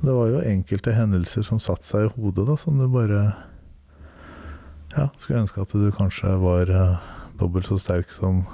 [0.00, 3.34] det var jo enkelte hendelser som satte seg i hodet, da, som du bare
[4.94, 7.02] Ja, skulle ønske at du kanskje var uh,
[7.38, 8.44] dobbelt så sterk som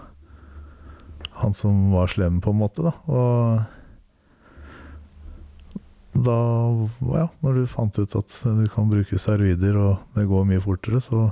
[1.35, 2.93] han som var slem, på en måte, da.
[3.11, 3.63] Og
[6.25, 6.39] da
[7.11, 11.01] Ja, når du fant ut at du kan bruke steroider, og det går mye fortere,
[11.03, 11.31] så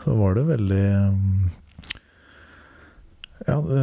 [0.00, 0.86] så var det veldig
[3.48, 3.82] Ja, det,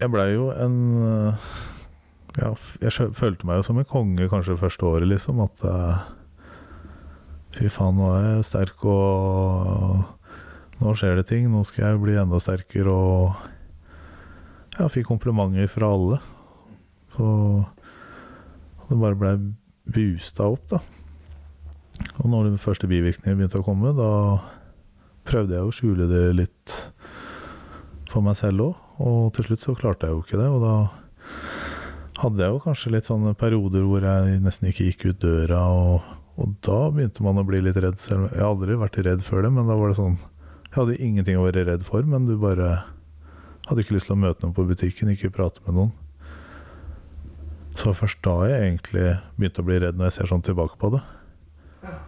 [0.00, 0.76] jeg blei jo en
[2.38, 2.52] ja,
[2.84, 5.42] jeg følte meg jo som en konge kanskje første året, liksom.
[5.44, 6.06] At uh,
[7.56, 10.04] fy faen, nå er jeg sterk, og
[10.82, 11.48] nå skjer det ting.
[11.50, 16.20] Nå skal jeg bli enda sterkere, og jeg fikk komplimenter fra alle.
[17.16, 17.26] Så
[18.88, 19.34] det bare blei
[19.88, 20.82] boosta opp, da.
[22.22, 24.12] Og når de første bivirkningene begynte å komme, da
[25.28, 26.76] prøvde jeg å skjule det litt
[28.08, 28.84] for meg selv òg.
[29.02, 30.48] Og til slutt så klarte jeg jo ikke det.
[30.50, 30.74] Og da
[32.18, 35.60] hadde jeg jo kanskje litt sånne perioder hvor jeg nesten ikke gikk ut døra.
[35.70, 38.32] Og, og da begynte man å bli litt redd selv.
[38.32, 40.18] Jeg har aldri vært redd før det, men da var det sånn
[40.68, 42.82] Jeg hadde ingenting å være redd for, men du bare
[43.68, 45.94] hadde ikke lyst til å møte noen på butikken, ikke prate med noen.
[47.78, 49.06] Så først da jeg egentlig
[49.38, 51.02] begynte å bli redd, når jeg ser sånn tilbake på det.
[51.84, 51.98] Ja.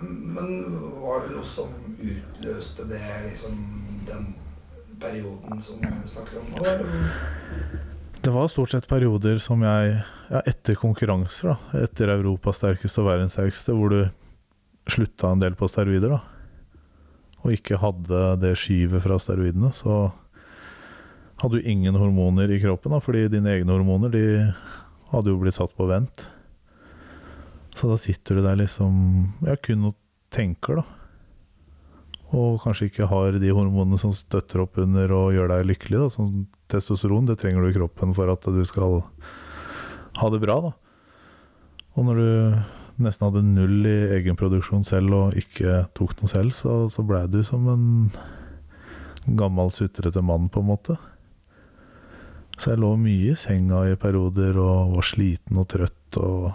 [0.00, 0.52] Men
[1.02, 3.58] var det noe som utløste det, liksom
[4.06, 4.28] den
[5.02, 7.90] perioden som du snakker om nå?
[8.22, 11.80] Det var stort sett perioder som jeg Ja, etter konkurranser, da.
[11.82, 13.98] Etter Europas sterkeste og verdens sterkeste, hvor du
[14.88, 16.20] slutta en del på steroider, da.
[17.42, 20.06] Og ikke hadde det skyvet fra steroidene, så
[21.42, 24.24] hadde du ingen hormoner i kroppen, da, fordi dine egne hormoner de
[25.10, 26.28] hadde jo blitt satt på vent.
[27.76, 29.98] Så da sitter du der liksom Ja, kun og
[30.32, 30.86] tenker, da.
[32.32, 35.98] Og kanskje ikke har de hormonene som støtter opp under og gjør deg lykkelig.
[36.00, 36.10] Da.
[36.14, 39.02] Som testosteron, det trenger du i kroppen for at du skal
[40.20, 40.56] ha det bra.
[40.64, 40.72] Da.
[41.92, 46.86] Og når du nesten hadde null i egenproduksjon selv og ikke tok noe selv, så,
[46.92, 47.86] så blei du som en
[49.38, 50.96] gammel, sutrete mann, på en måte.
[52.56, 56.52] Så jeg lå mye i senga i perioder og var sliten og trøtt og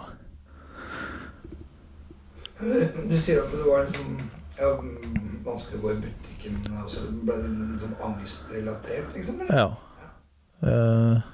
[2.58, 4.16] Du sier at det var liksom
[4.58, 4.70] ja,
[5.46, 6.60] vanskelig å gå i butikken.
[6.82, 9.40] Altså, ble det liksom angstrelatert, liksom?
[9.44, 9.58] Eller?
[9.62, 9.68] Ja.
[10.68, 11.26] Eh,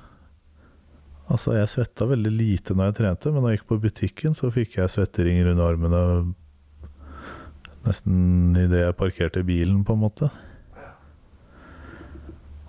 [1.32, 4.52] altså, jeg svetta veldig lite når jeg trente, men når jeg gikk på butikken, så
[4.54, 6.02] fikk jeg svetteringer under armene
[7.84, 10.30] nesten idet jeg parkerte bilen, på en måte.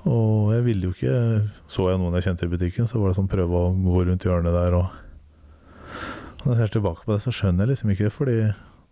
[0.06, 1.14] Og jeg ville jo ikke
[1.66, 4.22] Så jeg noen jeg kjente i butikken, så var det sånn prøve å gå rundt
[4.28, 4.92] hjørnet der og
[6.44, 8.36] Når jeg ser tilbake på det, så skjønner jeg liksom ikke fordi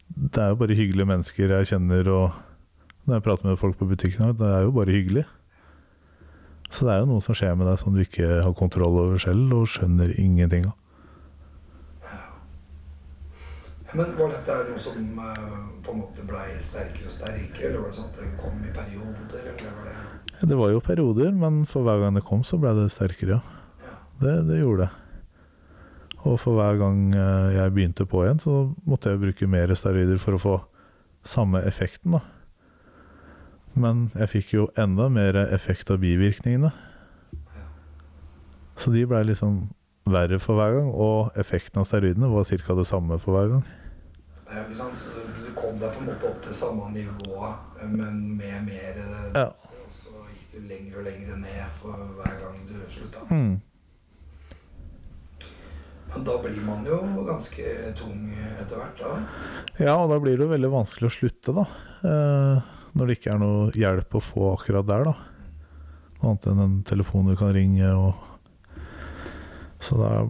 [0.10, 3.88] det er jo bare hyggelige mennesker jeg kjenner, og når jeg prater med folk på
[3.90, 5.26] butikken, det er jo bare hyggelig.
[6.74, 9.20] Så det er jo noe som skjer med deg som du ikke har kontroll over
[9.22, 10.80] selv, og skjønner ingenting av.
[13.94, 15.42] Men var dette noe som eh,
[15.86, 18.72] på en måte blei sterkere og sterkere, eller var det sånn at det kom i
[18.74, 22.58] perioder, eller var det Det var jo perioder, men for hver gang det kom, så
[22.58, 23.62] ble det sterkere, ja.
[23.86, 23.96] Ja.
[24.24, 25.03] Det, det gjorde det.
[26.24, 28.54] Og for hver gang eh, jeg begynte på igjen, så
[28.88, 30.56] måtte jeg bruke mer steroider for å få
[31.28, 32.24] samme effekten, da.
[33.74, 36.70] Men jeg fikk jo enda mer effekt av bivirkningene.
[38.78, 39.72] Så de blei liksom
[40.10, 42.76] verre for hver gang, og effekten av steroidene var ca.
[42.78, 43.66] det samme for hver gang.
[44.48, 44.98] Ja, ikke sant?
[45.02, 47.52] Så du, du kom deg på en måte opp til samme nivå,
[47.90, 49.48] men med mer eh, Ja.
[49.94, 53.24] Så gikk du lenger og lenger ned for hver gang du slutta.
[53.32, 53.56] Mm.
[56.14, 57.64] Da blir man jo ganske
[57.98, 58.28] tung
[58.62, 59.14] etter hvert, da.
[59.82, 61.64] Ja, og da blir det jo veldig vanskelig å slutte, da.
[62.06, 65.16] Eh, når det ikke er noe hjelp å få akkurat der, da.
[66.20, 68.30] Noe annet enn en telefon du kan ringe og
[69.84, 70.22] Så da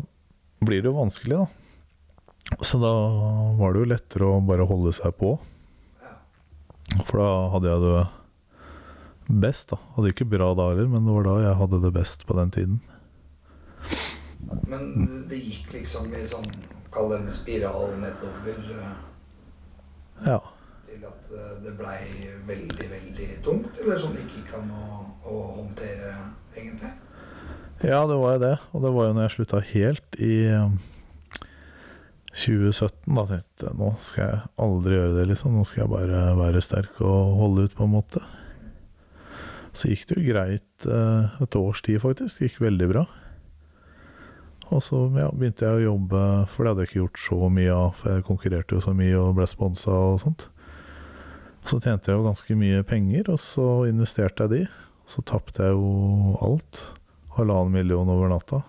[0.65, 2.57] blir det jo vanskelig, da.
[2.65, 2.93] Så da
[3.59, 5.35] var det jo lettere å bare holde seg på.
[7.05, 9.77] For da hadde jeg det best, da.
[9.97, 12.55] Hadde ikke bra da heller, men det var da jeg hadde det best på den
[12.55, 12.81] tiden.
[14.69, 16.47] Men det gikk liksom i sånn
[16.93, 18.97] Kall det en spiral nedover eh,
[20.27, 20.37] Ja.
[20.85, 22.03] til at eh, det blei
[22.45, 23.79] veldig, veldig tungt?
[23.81, 26.11] Eller sånn det ikke gikk an å, å håndtere,
[26.53, 26.91] egentlig?
[27.81, 28.53] Ja, det var jo det.
[28.71, 30.77] Og det var jo når jeg slutta helt i um,
[32.37, 33.09] 2017.
[33.17, 35.57] Da tenkte jeg nå skal jeg aldri gjøre det, liksom.
[35.57, 38.21] Nå skal jeg bare være sterk og holde ut, på en måte.
[39.73, 42.37] Så gikk det jo greit eh, et års tid, faktisk.
[42.37, 43.07] Det gikk veldig bra.
[44.73, 47.75] Og så ja, begynte jeg å jobbe, for det hadde jeg ikke gjort så mye
[47.75, 50.47] av, for jeg konkurrerte jo så mye og ble sponsa og sånt.
[51.63, 54.63] Så tjente jeg jo ganske mye penger, og så investerte jeg de.
[55.07, 56.81] Så tapte jeg jo alt
[57.37, 58.63] halvannen million over natta.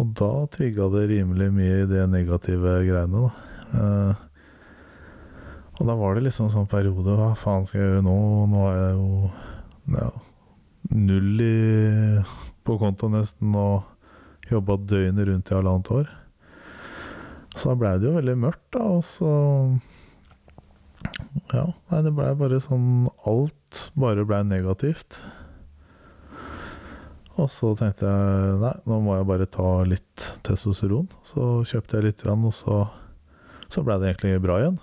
[0.00, 3.32] Og da trigga det rimelig mye i de negative greiene, da.
[3.78, 4.28] Eh,
[5.80, 8.16] og da var det liksom en sånn periode Hva faen skal jeg gjøre nå?
[8.52, 9.30] Nå har jeg jo
[9.94, 10.08] ja,
[10.92, 11.54] null i,
[12.66, 13.91] på konto nesten, og
[14.52, 16.10] jobba døgnet rundt i halvannet år.
[17.56, 19.32] Så da blei det jo veldig mørkt, da, og så
[21.52, 25.18] Ja, nei, det blei bare sånn Alt bare blei negativt.
[27.40, 31.08] Og så tenkte jeg nei, nå må jeg bare ta litt testosteron.
[31.26, 32.82] Så kjøpte jeg litt, og så,
[33.72, 34.80] så blei det egentlig bra igjen.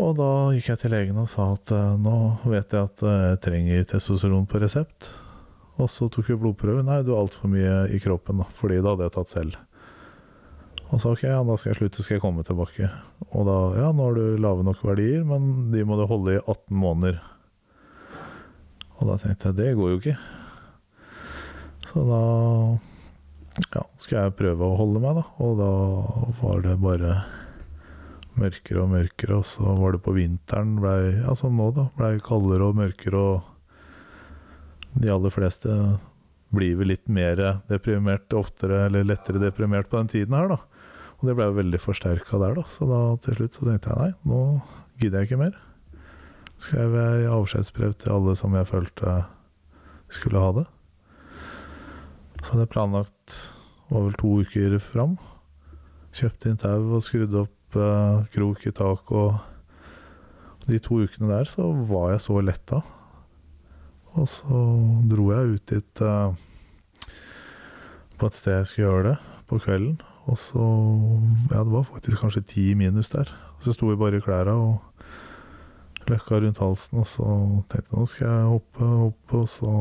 [0.00, 2.16] Og da gikk jeg til legen og sa at eh, nå
[2.48, 5.10] vet jeg at eh, jeg trenger testosteron på resept.
[5.80, 6.84] Og så tok vi blodprøve.
[6.84, 9.58] Nei, du har altfor mye i kroppen, da, fordi det hadde jeg tatt selv.
[10.90, 12.90] Og så ok, ja, da skal jeg slutte, skal jeg komme tilbake.
[13.30, 16.42] Og da, ja, nå har du lave nok verdier, men de må du holde i
[16.42, 17.20] 18 måneder.
[18.98, 20.16] Og da tenkte jeg, det går jo ikke.
[21.90, 22.22] Så da
[23.76, 25.24] ja, skal jeg prøve å holde meg, da.
[25.46, 25.70] Og da
[26.42, 27.14] var det bare
[28.40, 32.16] mørkere og mørkere, og så var det på vinteren, blei, ja, som nå, da, blei
[32.24, 33.49] kaldere og mørkere, og
[34.98, 35.76] de aller fleste
[36.50, 37.38] blir vel litt mer
[37.70, 40.58] deprimert oftere, eller lettere deprimert på den tiden her, da.
[41.20, 42.64] Og det ble jo veldig forsterka der, da.
[42.72, 44.40] Så da til slutt så tenkte jeg nei, nå
[45.00, 45.58] gidder jeg ikke mer.
[46.60, 49.14] Skrev jeg avskjedsbrev til alle som jeg følte
[50.12, 50.66] skulle ha det.
[52.40, 53.38] Så hadde jeg planlagt
[53.90, 55.16] var vel to uker fram.
[56.16, 59.46] Kjøpte inn tau og skrudde opp eh, krok i tak og
[60.70, 62.82] De to ukene der så var jeg så letta.
[64.18, 64.60] Og så
[65.10, 66.34] dro jeg ut dit uh,
[68.18, 69.16] på et sted jeg skulle gjøre det,
[69.48, 70.00] på kvelden.
[70.30, 70.64] Og så
[71.50, 73.30] Ja, det var faktisk kanskje ti minus der.
[73.60, 74.78] Så sto vi bare i klærne og
[76.08, 77.26] løkka rundt halsen, og så
[77.70, 79.72] tenkte jeg nå skal jeg hoppe, hoppe, og så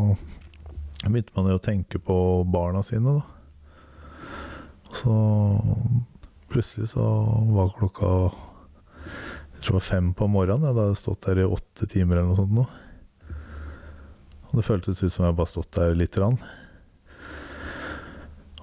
[1.05, 2.17] begynte man jo å tenke på
[2.51, 3.23] barna sine, da.
[4.89, 5.15] Og så
[6.49, 7.05] plutselig så
[7.55, 8.11] var klokka
[9.59, 10.63] jeg tror det var fem på morgenen.
[10.69, 12.63] Jeg hadde stått der i åtte timer eller noe sånt nå.
[14.49, 16.39] Og det føltes ut som jeg bare stått der lite grann.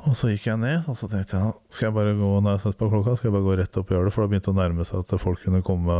[0.07, 2.63] Og så gikk jeg ned, og så tenkte jeg skal jeg bare gå når jeg
[2.63, 4.53] setter på klokka, skal jeg bare gå rett opp og gjøre det, for da begynte
[4.53, 5.97] å nærme seg at folk kunne komme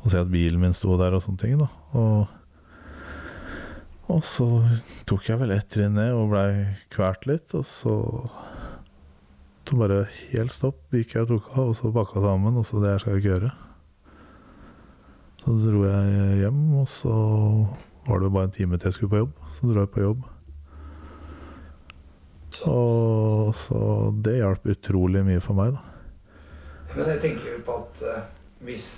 [0.00, 1.56] og se at bilen min sto der og sånne ting.
[1.60, 1.68] da.
[1.96, 2.20] Og,
[4.12, 4.48] og så
[5.08, 6.50] tok jeg vel ett trinn ned og blei
[6.92, 7.96] kvalt litt, og så
[9.70, 10.00] så bare
[10.32, 13.02] helt stopp gikk jeg og tok av, og så pakka sammen, og så det her
[13.02, 13.50] skal jeg ikke gjøre.
[15.44, 17.12] Så dro jeg hjem, og så
[18.10, 19.32] var det bare en time til jeg skulle på jobb.
[19.54, 20.26] Så drar jeg på jobb.
[22.66, 23.80] Og så
[24.24, 25.86] det hjalp utrolig mye for meg, da.
[26.90, 28.88] Men jeg tenker jo på at uh, hvis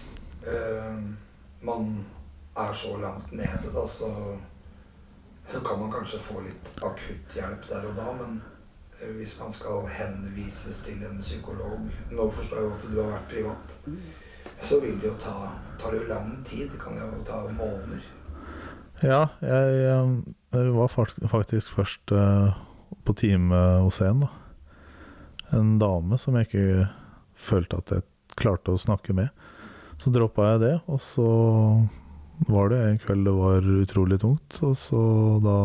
[0.46, 0.96] uh,
[1.62, 1.90] man
[2.56, 4.08] er så langt nede, da, så,
[5.52, 8.08] så kan man kanskje få litt akutt hjelp der og da.
[8.16, 8.40] Men
[9.00, 13.12] eh, hvis man skal henvises til en psykolog Nå forstår jeg jo at du har
[13.14, 13.76] vært privat.
[14.62, 15.36] Så vil det jo ta
[15.80, 16.68] tar det jo lang tid.
[16.72, 18.04] Det kan jo ta måneder.
[19.02, 19.78] Ja, jeg,
[20.54, 22.60] jeg var faktisk først eh,
[23.02, 24.30] på time hos en, da.
[25.58, 26.86] En dame som jeg ikke
[27.34, 28.06] følte at jeg
[28.38, 29.32] klarte å snakke med.
[30.00, 31.26] Så droppa jeg det, og så
[32.48, 35.02] var det en kveld det var utrolig tungt, og så
[35.42, 35.56] da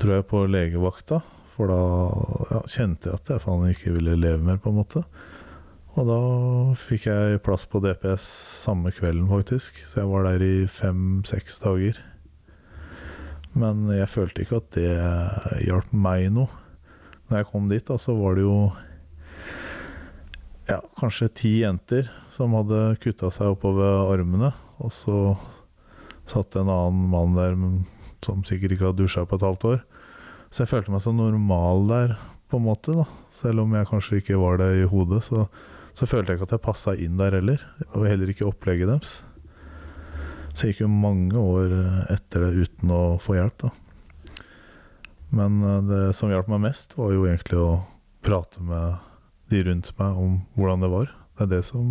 [0.00, 1.20] dro jeg på legevakta,
[1.54, 1.80] for da
[2.50, 5.04] ja, kjente jeg at jeg faen ikke ville leve mer, på en måte.
[5.98, 6.20] Og da
[6.78, 8.26] fikk jeg plass på DPS
[8.62, 9.80] samme kvelden, faktisk.
[9.90, 11.98] Så jeg var der i fem-seks dager.
[13.58, 16.46] Men jeg følte ikke at det hjalp meg noe.
[17.30, 18.56] Når jeg kom dit, da, så var det jo
[20.70, 24.52] ja, kanskje ti jenter som hadde kutta seg oppover armene.
[24.78, 25.16] Og så
[26.30, 27.56] satt en annen mann der
[28.22, 29.82] som sikkert ikke hadde dusja på et halvt år.
[30.50, 32.14] Så jeg følte meg så normal der,
[32.50, 32.94] på en måte.
[32.94, 35.46] da Selv om jeg kanskje ikke var det i hodet, så,
[36.00, 37.60] så følte jeg ikke at jeg passa inn der heller.
[37.92, 39.18] Og heller ikke opplegget deres.
[40.54, 41.74] Så jeg gikk jo mange år
[42.08, 43.72] etter det uten å få hjelp, da.
[45.36, 47.82] Men eh, det som hjalp meg mest, var jo egentlig å
[48.24, 48.96] prate med
[49.52, 51.12] de rundt meg om hvordan det var.
[51.36, 51.86] Det er det som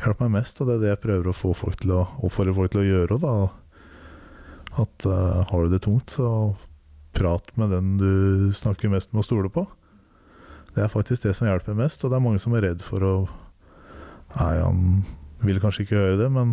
[0.00, 2.56] hjalp meg mest, og det er det jeg prøver å få folk til å oppfordre
[2.56, 3.20] folk til å gjøre.
[3.20, 3.36] Da.
[4.80, 6.54] At uh, har du det tungt, så
[7.16, 9.66] prat med den du snakker mest med og stoler på.
[10.74, 13.06] Det er faktisk det som hjelper mest, og det er mange som er redd for
[13.06, 13.14] å
[14.30, 14.82] Nei, han
[15.42, 16.52] vil kanskje ikke gjøre det, men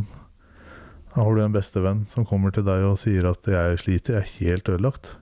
[1.12, 4.22] da har du en bestevenn som kommer til deg og sier at 'jeg sliter, jeg
[4.22, 5.16] er helt ødelagt'.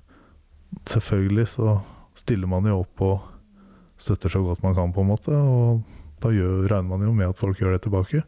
[0.87, 1.81] Selvfølgelig så
[2.15, 3.19] stiller man jo opp og
[3.97, 5.31] støtter så godt man kan, på en måte.
[5.31, 5.83] Og
[6.21, 8.23] da gjør, regner man jo med at folk gjør det tilbake.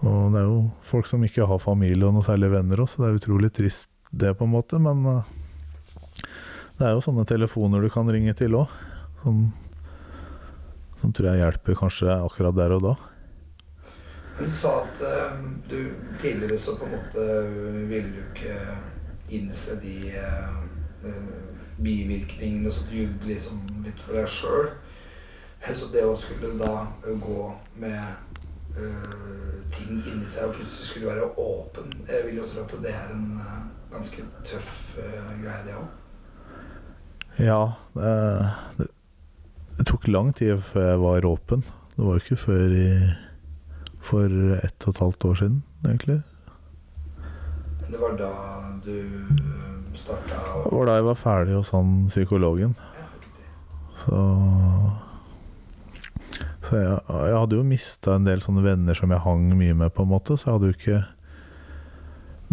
[0.00, 3.08] Og det er jo folk som ikke har familie og noe særlig venner også, det
[3.08, 4.80] er utrolig trist det, på en måte.
[4.80, 5.22] Men uh,
[6.80, 8.70] det er jo sånne telefoner du kan ringe til òg,
[9.20, 9.40] som,
[10.96, 12.94] som tror jeg hjelper kanskje akkurat der og da.
[14.38, 15.76] Du sa at eh, du
[16.22, 17.26] tidligere så på en måte
[17.90, 18.56] ville du ikke
[19.36, 21.12] innse de eh,
[21.84, 24.72] bivirkningene, så du jugde liksom litt for deg sjøl.
[25.76, 27.42] Så det å skulle da gå
[27.82, 28.38] med
[28.78, 32.94] uh, ting inni seg og plutselig skulle være åpen Jeg vil jo tro at det
[32.96, 33.26] er en
[33.92, 35.99] ganske tøff greie, det òg.
[37.38, 38.14] Ja, det,
[38.78, 38.86] det,
[39.78, 41.62] det tok lang tid før jeg var åpen.
[41.96, 42.90] det var jo ikke før i
[44.00, 46.22] For ett og et halvt år siden, egentlig.
[47.90, 48.30] Det var da
[48.84, 48.96] du
[49.94, 52.74] starta Det var da jeg var ferdig hos han psykologen.
[54.00, 54.20] Så
[56.64, 59.92] Så jeg, jeg hadde jo mista en del sånne venner som jeg hang mye med,
[59.92, 60.36] på en måte.
[60.38, 61.00] Så jeg hadde jo ikke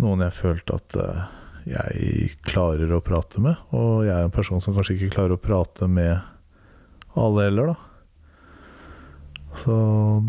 [0.01, 1.21] noen jeg følte at eh,
[1.67, 3.55] jeg klarer å prate med.
[3.75, 6.17] Og jeg er en person som kanskje ikke klarer å prate med
[7.17, 7.75] alle heller, da.
[9.57, 9.73] Så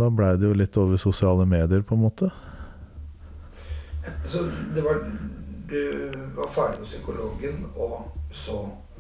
[0.01, 2.31] da blei det jo litt over sosiale medier, på en måte.
[4.25, 5.03] Så det var
[5.69, 8.55] Du var ferdig hos psykologen, og så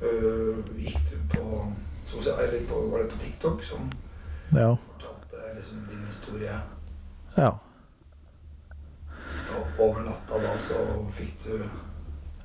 [0.04, 1.62] øh, gikk du på
[2.04, 2.50] sosial...
[2.68, 3.86] På, var det på TikTok som
[4.52, 4.74] Ja.
[4.76, 6.58] fortalte liksom din historie?
[7.38, 7.54] ja.
[9.56, 10.76] Og over natta da så
[11.16, 11.64] fikk du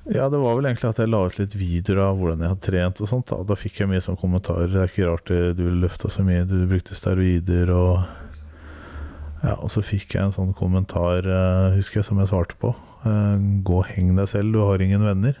[0.04, 2.66] Ja, det var vel egentlig at jeg la ut litt videoer av hvordan jeg hadde
[2.66, 3.30] trent og sånt.
[3.30, 4.68] Da, da fikk jeg mye sånn kommentarer.
[4.68, 8.04] Det er ikke rart du løfta så mye, du brukte steroider og
[9.44, 12.70] Ja, og så fikk jeg en sånn kommentar, eh, husker jeg, som jeg svarte på.
[13.04, 13.34] Eh,
[13.64, 15.36] Gå og heng deg selv, du har ingen venner.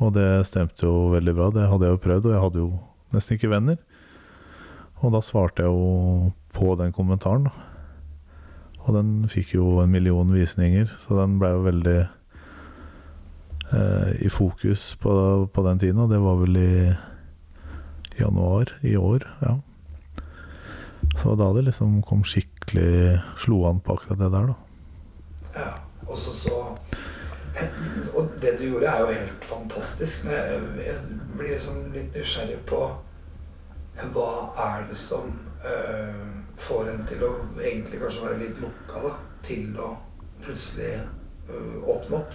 [0.00, 1.50] Og det stemte jo veldig bra.
[1.52, 2.70] Det hadde jeg jo prøvd, og jeg hadde jo
[3.12, 3.76] nesten ikke venner.
[5.04, 7.52] Og da svarte jeg jo på den kommentaren, da.
[8.84, 11.98] Og den fikk jo en million visninger, så den blei jo veldig
[14.20, 15.12] i fokus på,
[15.50, 16.74] på den tiden, og det var vel i
[18.20, 19.56] januar i år, ja.
[21.22, 24.54] Så da det liksom kom skikkelig Slo an på akkurat det der, da.
[25.54, 25.72] Ja.
[26.06, 26.60] Og så så
[28.14, 30.24] Og det du gjorde, er jo helt fantastisk.
[30.24, 30.96] Men jeg, jeg
[31.36, 32.80] blir liksom litt nysgjerrig på
[34.14, 35.30] hva er det som
[35.62, 36.24] øh,
[36.58, 37.30] får en til å
[37.62, 39.12] egentlig kanskje være litt lukka, da?
[39.46, 39.92] Til å
[40.42, 42.34] plutselig øh, åpne opp?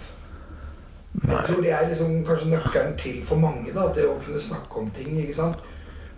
[1.10, 3.88] Jeg tror det er liksom kanskje nøkkelen til for mange, da.
[3.94, 5.64] Det å kunne snakke om ting, ikke sant.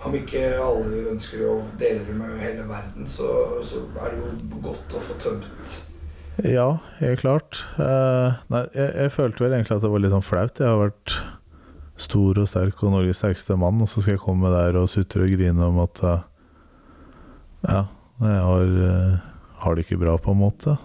[0.03, 3.29] Om ikke alle ønsker å dele det med hele verden, så,
[3.65, 5.79] så er det jo godt å få tømt
[6.43, 6.67] Ja,
[6.99, 7.63] helt klart.
[7.79, 10.61] Uh, nei, jeg, jeg følte vel egentlig at det var litt sånn flaut.
[10.61, 11.17] Jeg har vært
[12.03, 15.29] stor og sterk og Norges sterkeste mann, og så skal jeg komme der og sutre
[15.29, 16.25] og grine om at uh,
[17.63, 17.85] Ja,
[18.27, 20.77] jeg har, uh, har det ikke bra, på en måte.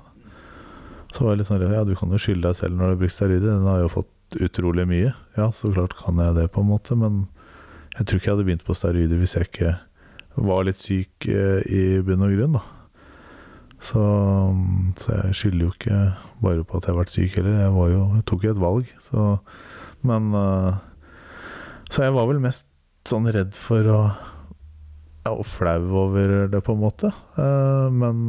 [1.18, 3.00] Så var jeg litt sånn Ja, du kan jo skylde deg selv når du har
[3.02, 3.50] brukt steroider.
[3.50, 5.16] Den har jo fått utrolig mye.
[5.34, 7.24] Ja, så klart kan jeg det, på en måte, men
[7.98, 9.72] jeg tror ikke jeg hadde begynt på steroider hvis jeg ikke
[10.46, 12.62] var litt syk eh, i bunn og grunn, da.
[13.82, 14.04] Så,
[15.02, 15.98] så jeg skylder jo ikke
[16.44, 17.58] bare på at jeg har vært syk heller.
[17.64, 19.26] Jeg, var jo, jeg tok jo et valg, så
[20.06, 20.80] Men eh,
[21.90, 22.68] Så jeg var vel mest
[23.10, 24.00] sånn redd for å
[25.26, 27.10] Ja, og flau over det, på en måte.
[27.42, 28.28] Eh, men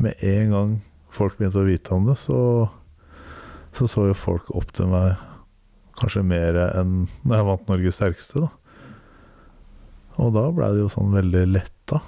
[0.00, 0.76] med en gang
[1.16, 2.38] folk begynte å vite om det, så
[3.76, 5.18] så så jo folk opp til meg
[6.00, 8.48] kanskje mer enn når jeg vant Norges sterkeste, da.
[10.22, 12.00] Og da blei det jo sånn veldig letta.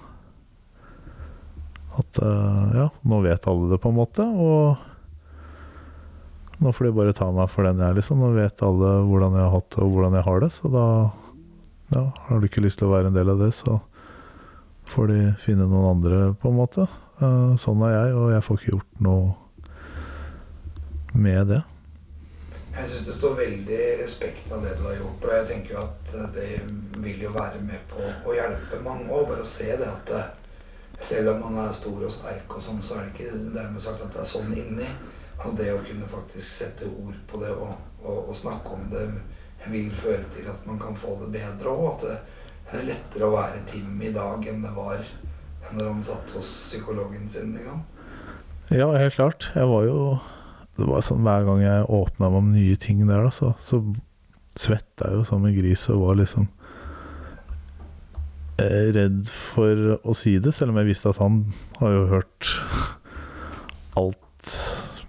[2.01, 4.25] At eh, ja, nå vet alle det, på en måte.
[4.25, 4.81] Og
[6.63, 8.23] nå får de bare ta meg for den jeg er, liksom.
[8.25, 10.51] Nå vet alle hvordan jeg har hatt det, og hvordan jeg har det.
[10.57, 10.87] Så da
[11.93, 13.77] ja, har du ikke lyst til å være en del av det, så
[14.89, 16.89] får de finne noen andre, på en måte.
[17.19, 19.35] Eh, sånn er jeg, og jeg får ikke gjort noe
[21.19, 21.59] med det.
[22.79, 25.81] Jeg syns det står veldig respekt av det du har gjort, og jeg tenker jo
[25.83, 26.51] at eh, det
[27.03, 29.33] vil jo være med på å hjelpe mange òg.
[29.33, 30.31] Bare å se det at eh,
[31.11, 34.05] selv om man er stor og sterk og sånn, så er det ikke dermed sagt
[34.07, 34.87] at det er sånn inni.
[35.43, 39.05] Og det å kunne faktisk sette ord på det og, og, og snakke om det
[39.71, 41.89] vil føre til at man kan få det bedre òg.
[41.97, 42.19] At det,
[42.79, 45.03] er lettere å være Tim i dag enn det var
[45.75, 47.55] når han satt hos psykologen sin.
[47.57, 47.81] Liksom.
[48.75, 49.51] Ja, helt klart.
[49.55, 50.19] Jeg var jo
[50.79, 53.81] Det var sånn hver gang jeg åpna meg om nye ting der, da, så, så
[54.55, 56.45] svetta jeg jo som en gris og var liksom
[58.63, 61.41] eh, redd for å si det, selv om jeg visste at han
[61.81, 62.53] har jo hørt
[63.99, 64.55] alt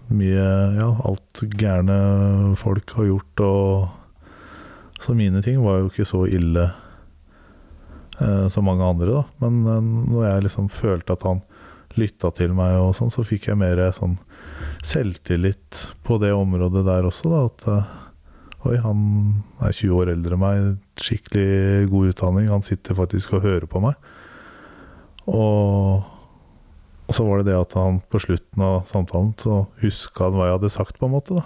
[0.10, 0.48] mye
[0.80, 6.66] Ja, alt gærne folk har gjort, og Så mine ting var jo ikke så ille
[8.52, 9.24] som mange andre, da.
[9.44, 11.42] Men eh, når jeg liksom følte at han
[11.98, 14.18] lytta til meg og sånn, så fikk jeg mer sånn
[14.86, 17.42] selvtillit på det området der også, da.
[17.50, 19.02] At eh, oi, han
[19.64, 23.82] er 20 år eldre enn meg, skikkelig god utdanning, han sitter faktisk og hører på
[23.84, 23.98] meg.
[25.30, 26.06] Og,
[27.06, 30.58] og så var det det at han på slutten av samtalen så huska hva jeg
[30.58, 31.46] hadde sagt, på en måte, da.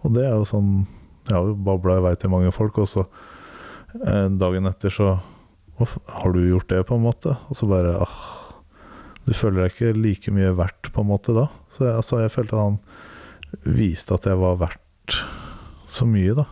[0.00, 0.86] Og det er jo sånn
[1.28, 3.02] Jeg har jo babla i vei til mange folk, og så
[4.00, 5.10] eh, dagen etter så
[5.88, 7.36] har du gjort det, på en måte?
[7.48, 8.18] Og så bare ah,
[9.26, 11.48] Du føler deg ikke like mye verdt, på en måte, da.
[11.74, 12.78] Så jeg, altså, jeg følte han
[13.66, 15.16] viste at jeg var verdt
[15.90, 16.46] så mye, da.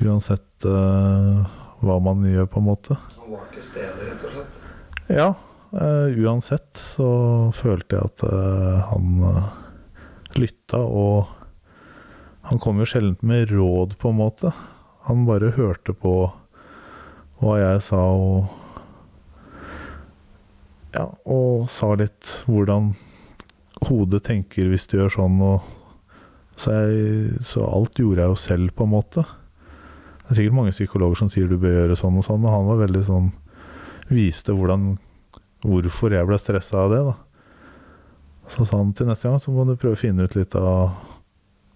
[0.00, 1.44] Uansett uh,
[1.84, 2.96] hva man gjør, på en måte.
[3.20, 4.60] Han var til stede, rett og slett.
[5.10, 5.30] Ja,
[5.70, 7.06] Uh, uansett så
[7.54, 9.20] følte jeg at uh, han
[10.34, 11.28] lytta, og
[12.50, 14.50] han kom jo sjelden med råd, på en måte.
[15.06, 16.14] Han bare hørte på
[17.40, 18.56] hva jeg sa, og
[20.90, 22.94] Ja, og sa litt hvordan
[23.86, 25.60] hodet tenker hvis du gjør sånn, og
[26.58, 29.22] så, jeg, så alt gjorde jeg jo selv, på en måte.
[29.22, 32.68] Det er sikkert mange psykologer som sier du bør gjøre sånn og sånn, men han
[32.68, 33.30] var veldig sånn
[34.10, 34.96] Viste hvordan
[35.62, 37.14] hvorfor jeg ble stressa av det, da.
[38.50, 40.96] Så sa han til neste gang så må du prøve å finne ut litt av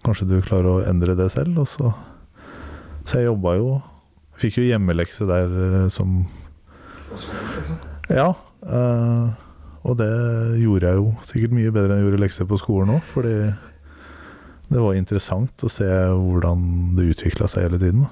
[0.05, 1.93] Kanskje du klarer å endre det selv, og så
[3.07, 3.69] Så jeg jobba jo
[4.41, 6.25] Fikk jo hjemmelekse der eh, som.
[8.11, 8.33] Ja.
[8.65, 9.31] Uh,
[9.85, 10.11] og det
[10.63, 13.35] gjorde jeg jo sikkert mye bedre enn jeg gjorde lekser på skolen òg, fordi
[14.65, 18.07] det var interessant å se hvordan det utvikla seg hele tiden.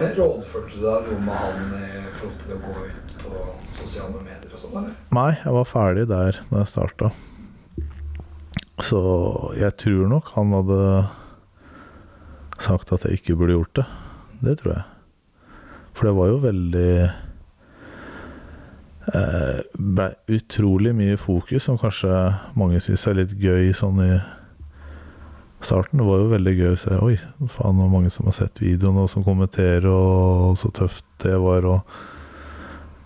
[0.00, 3.40] Rådførte du deg noe med han i forhold til å gå ut på
[3.80, 4.94] sosiale medier og sånn, eller?
[5.16, 7.10] Nei, jeg var ferdig der da jeg starta.
[8.80, 9.00] Så
[9.60, 10.84] jeg tror nok han hadde
[12.62, 13.86] sagt at jeg ikke burde gjort det.
[14.40, 14.84] Det tror jeg.
[15.96, 16.92] For det var jo veldig
[19.14, 22.12] eh, ble utrolig mye fokus, som kanskje
[22.58, 24.12] mange syns er litt gøy sånn i
[25.60, 26.00] starten.
[26.00, 27.16] Det var jo veldig gøy å se Oi,
[27.48, 31.68] faen, var mange som har sett videoen, og som kommenterer, og så tøft det var,
[31.68, 32.08] og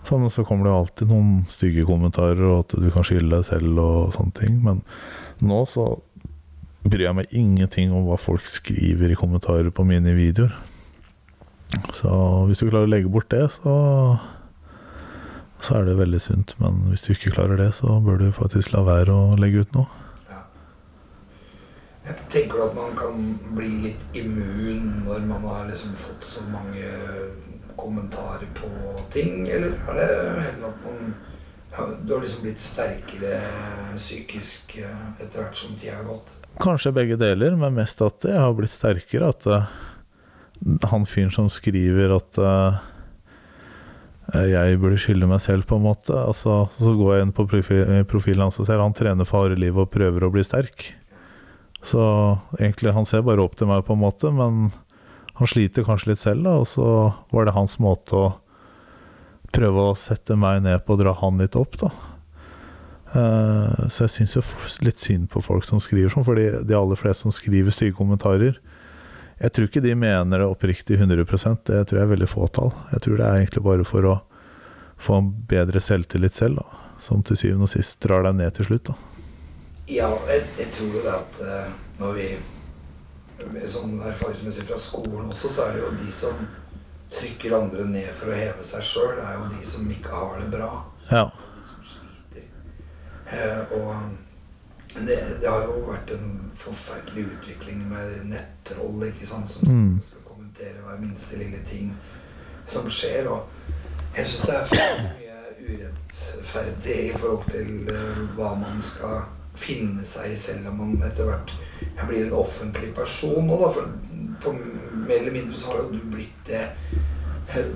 [0.05, 3.31] Sånn, og så kommer det jo alltid noen stygge kommentarer, og at du kan skylde
[3.31, 4.59] deg selv og sånne ting.
[4.61, 4.83] Men
[5.41, 5.87] nå så
[6.85, 10.53] bryr jeg meg ingenting om hva folk skriver i kommentarer på mine videoer.
[11.97, 12.09] Så
[12.47, 13.75] hvis du klarer å legge bort det, så
[15.65, 16.53] så er det veldig sunt.
[16.61, 19.77] Men hvis du ikke klarer det, så bør du faktisk la være å legge ut
[19.77, 19.87] noe.
[22.29, 23.21] Tenker du at man kan
[23.57, 26.85] bli litt immun når man har liksom fått så mange
[27.79, 28.69] kommentarer på
[29.13, 30.09] ting, eller er det
[30.43, 31.15] heller at man
[32.07, 33.39] Du har liksom blitt sterkere
[33.97, 36.29] psykisk eh, etter hvert som tida har gått?
[36.61, 39.31] Kanskje begge deler, men mest at jeg har blitt sterkere.
[39.33, 39.71] At uh,
[40.91, 42.77] han fyren som skriver at uh,
[44.49, 46.15] jeg burde skylde meg selv, på en måte.
[46.15, 49.59] Altså, så går jeg inn på profi- profilen hans og ser han trener for harde
[49.61, 50.87] liv og prøver å bli sterk.
[51.85, 52.01] Så
[52.57, 54.71] egentlig, han ser bare opp til meg, på en måte, men
[55.35, 56.55] han sliter kanskje litt selv, da.
[56.63, 56.87] Og så
[57.35, 58.33] var det hans måte å
[59.55, 61.91] prøve å sette meg ned på og dra han litt opp, da.
[63.13, 64.43] Eh, så jeg syns jo
[64.85, 68.57] litt synd på folk som skriver sånn, fordi de aller fleste som skriver stygge kommentarer
[69.37, 72.71] Jeg tror ikke de mener det oppriktig 100% det tror jeg er veldig fåtall.
[72.93, 74.15] Jeg tror det er egentlig bare for å
[74.97, 76.81] få en bedre selvtillit selv, da.
[77.03, 78.95] Som til syvende og sist drar deg ned til slutt, da.
[79.91, 82.29] Ja, jeg, jeg tror jo det at eh, når vi
[83.67, 86.37] Sånn erfaringsmessig fra skolen også, så er det jo de som
[87.11, 90.47] trykker andre ned for å heve seg sjøl, er jo de som ikke har det
[90.53, 90.69] bra.
[91.09, 91.25] Ja.
[91.35, 92.45] de som sliter.
[92.47, 93.14] Eh,
[93.71, 93.95] og
[95.07, 99.99] det, det har jo vært en forferdelig utvikling med nettroll ikke sant, som Mm.
[100.03, 101.93] skal kommentere hver minste lille ting
[102.67, 103.27] som skjer.
[103.27, 103.47] Og
[104.17, 105.31] jeg syns det er for mye
[105.65, 109.21] urettferdig i forhold til eh, hva man skal
[109.55, 111.53] finne seg i selv om man etter hvert
[112.07, 113.49] blir en offentlig person.
[113.49, 113.91] Og da, for
[114.43, 114.53] på
[115.07, 116.67] mer eller mindre så har jo du blitt det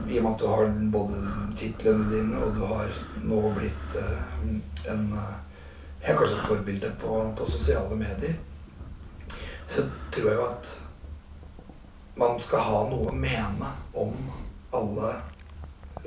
[0.09, 1.19] i og med at du har både
[1.57, 2.89] titlene dine, og du har
[3.23, 5.07] nå blitt eh, en
[5.99, 8.37] Jeg er kanskje et forbilde på, på sosiale medier,
[9.67, 9.83] så
[10.15, 10.69] tror jeg jo at
[12.19, 14.15] man skal ha noe å mene om
[14.75, 15.11] alle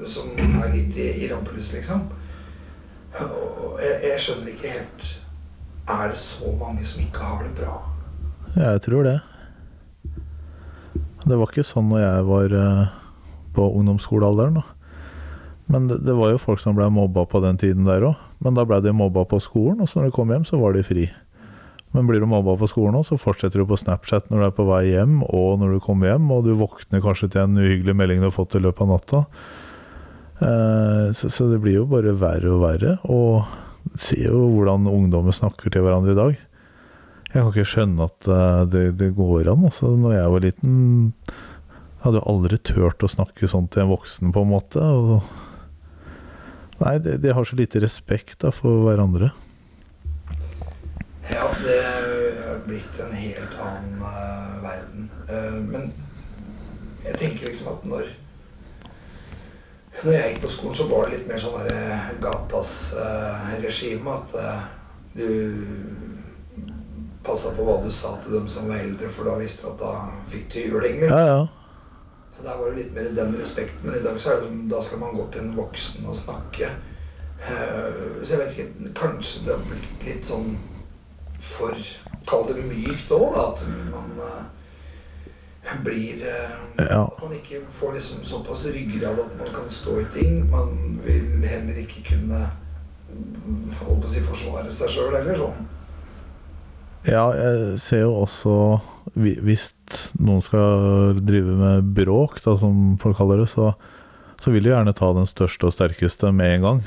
[0.09, 2.07] som er litt i, i rampelys, liksom.
[3.21, 5.09] Og jeg, jeg skjønner ikke helt
[5.85, 7.75] Er det så mange som ikke har det bra?
[8.55, 9.19] Ja, jeg tror det.
[11.27, 12.95] Det var ikke sånn når jeg var eh,
[13.57, 14.63] på ungdomsskolealderen.
[15.73, 18.21] Men det, det var jo folk som ble mobba på den tiden der òg.
[18.43, 20.75] Men da ble de mobba på skolen, og så når de kom hjem, så var
[20.75, 21.07] de fri.
[21.93, 24.55] Men blir du mobba på skolen òg, så fortsetter du på Snapchat når du er
[24.57, 27.95] på vei hjem, og når du kommer hjem, og du våkner kanskje til en uhyggelig
[27.99, 29.21] melding du har fått i løpet av natta.
[30.43, 32.97] Eh, så, det blir jo bare verre og verre.
[33.13, 33.45] Og
[33.99, 36.41] ser jo hvordan ungdommer snakker til hverandre i dag.
[37.33, 39.69] Jeg kan ikke skjønne at eh, det, det går an.
[39.69, 40.75] Altså, når jeg var liten,
[42.03, 44.81] hadde jeg aldri turt å snakke sånn til en voksen, på en måte.
[44.83, 45.21] Og,
[46.83, 49.31] nei, de, de har så lite respekt da, for hverandre.
[51.31, 55.09] Ja, det er blitt en helt annen uh, verden.
[55.31, 55.93] Uh, men
[57.07, 58.11] jeg tenker liksom at når
[60.03, 62.71] Når jeg gikk på skolen, så var det litt mer sånn der gatas
[63.63, 64.15] regime.
[64.17, 64.33] At
[65.15, 65.27] du
[67.23, 69.83] passa på hva du sa til dem som var eldre, for da visste du at
[69.83, 69.93] da
[70.33, 71.05] fikk du juling.
[71.07, 71.43] Ja, ja.
[72.43, 74.81] Der var det litt mer den respekten, men i dag så er det sånn, da
[74.83, 76.71] skal man gå til en voksen og snakke.
[77.43, 80.57] Eh, Så jeg vet ikke, kanskje det har blitt litt sånn
[81.43, 81.75] for
[82.27, 87.01] Kall det mykt òg, at man eh, blir eh, Ja.
[87.07, 90.51] At man ikke får liksom såpass ryggrad at man kan stå i ting.
[90.51, 92.45] Man vil heller ikke kunne
[93.81, 95.67] holdt på å si forsvare seg sjøl, eller sånn.
[97.07, 98.55] Ja, jeg ser jo også
[99.15, 99.71] Hvis
[100.23, 103.73] noen skal drive med bråk, da, som folk kaller det, så,
[104.41, 106.83] så vil de gjerne ta den største og sterkeste med en gang.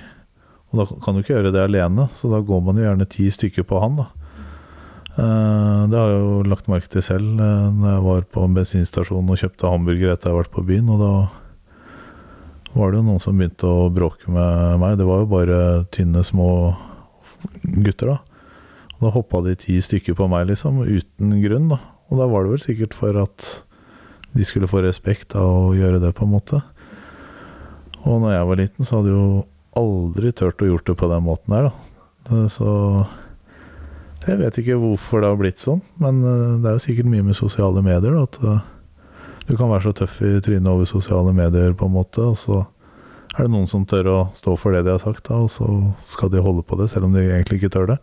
[0.71, 3.27] Og da kan du ikke gjøre det alene, så da går man jo gjerne ti
[3.31, 4.09] stykker på han, da.
[5.15, 8.55] Eh, det har jeg jo lagt merke til selv uh, når jeg var på en
[8.57, 11.11] bensinstasjon og kjøpte hamburger etter jeg har vært på byen, og da
[12.75, 14.97] var det jo noen som begynte å bråke med meg.
[14.99, 15.59] Det var jo bare
[15.95, 16.49] tynne, små
[17.63, 18.17] gutter, da.
[18.97, 21.69] Og da hoppa de ti stykker på meg, liksom, uten grunn.
[21.71, 21.79] da.
[22.09, 23.49] Og da var det vel sikkert for at
[24.35, 26.61] de skulle få respekt av å gjøre det, på en måte.
[28.05, 29.43] Og når jeg var liten, så hadde jeg jo
[29.79, 32.43] aldri turt å gjort det på den måten der, da.
[32.51, 32.69] Så
[34.25, 37.25] jeg vet ikke hvorfor det har blitt sånn, men eh, det er jo sikkert mye
[37.27, 38.23] med sosiale medier, da.
[38.25, 38.63] At eh,
[39.45, 42.63] du kan være så tøff i trynet over sosiale medier, på en måte, og så
[43.35, 45.67] er det noen som tør å stå for det de har sagt, da, og så
[46.09, 47.99] skal de holde på det, selv om de egentlig ikke tør det.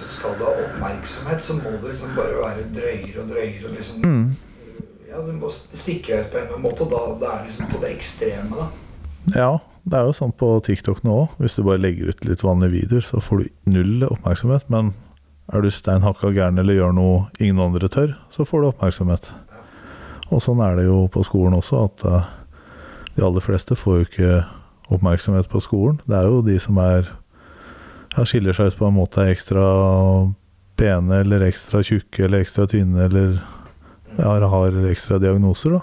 [0.00, 3.68] Skal du ha oppmerksomhet, så må du liksom bare være drøyere og drøyere.
[3.68, 4.00] og liksom...
[4.06, 4.32] Mm.
[5.12, 7.44] Ja, Du må stikke deg ut på en eller annen måte, og da det er
[7.44, 8.56] liksom på det ekstreme.
[8.56, 8.68] da.
[9.36, 9.50] Ja,
[9.84, 11.36] det er jo sånn på TikTok nå òg.
[11.42, 14.64] Hvis du bare legger ut litt vanlige videoer, så får du null oppmerksomhet.
[14.72, 14.94] Men
[15.52, 19.32] er du stein hakka gæren eller gjør noe ingen andre tør, så får du oppmerksomhet.
[20.32, 22.30] Og sånn er det jo på skolen også, at eh,
[23.18, 24.36] de aller fleste får jo ikke
[24.92, 26.00] oppmerksomhet på skolen.
[26.08, 27.10] Det er jo de som er
[28.16, 29.64] ja, skiller seg ut på en måte er ekstra
[30.78, 33.36] pene eller ekstra tjukke eller ekstra tynne eller
[34.18, 35.82] har, har ekstra diagnoser, da.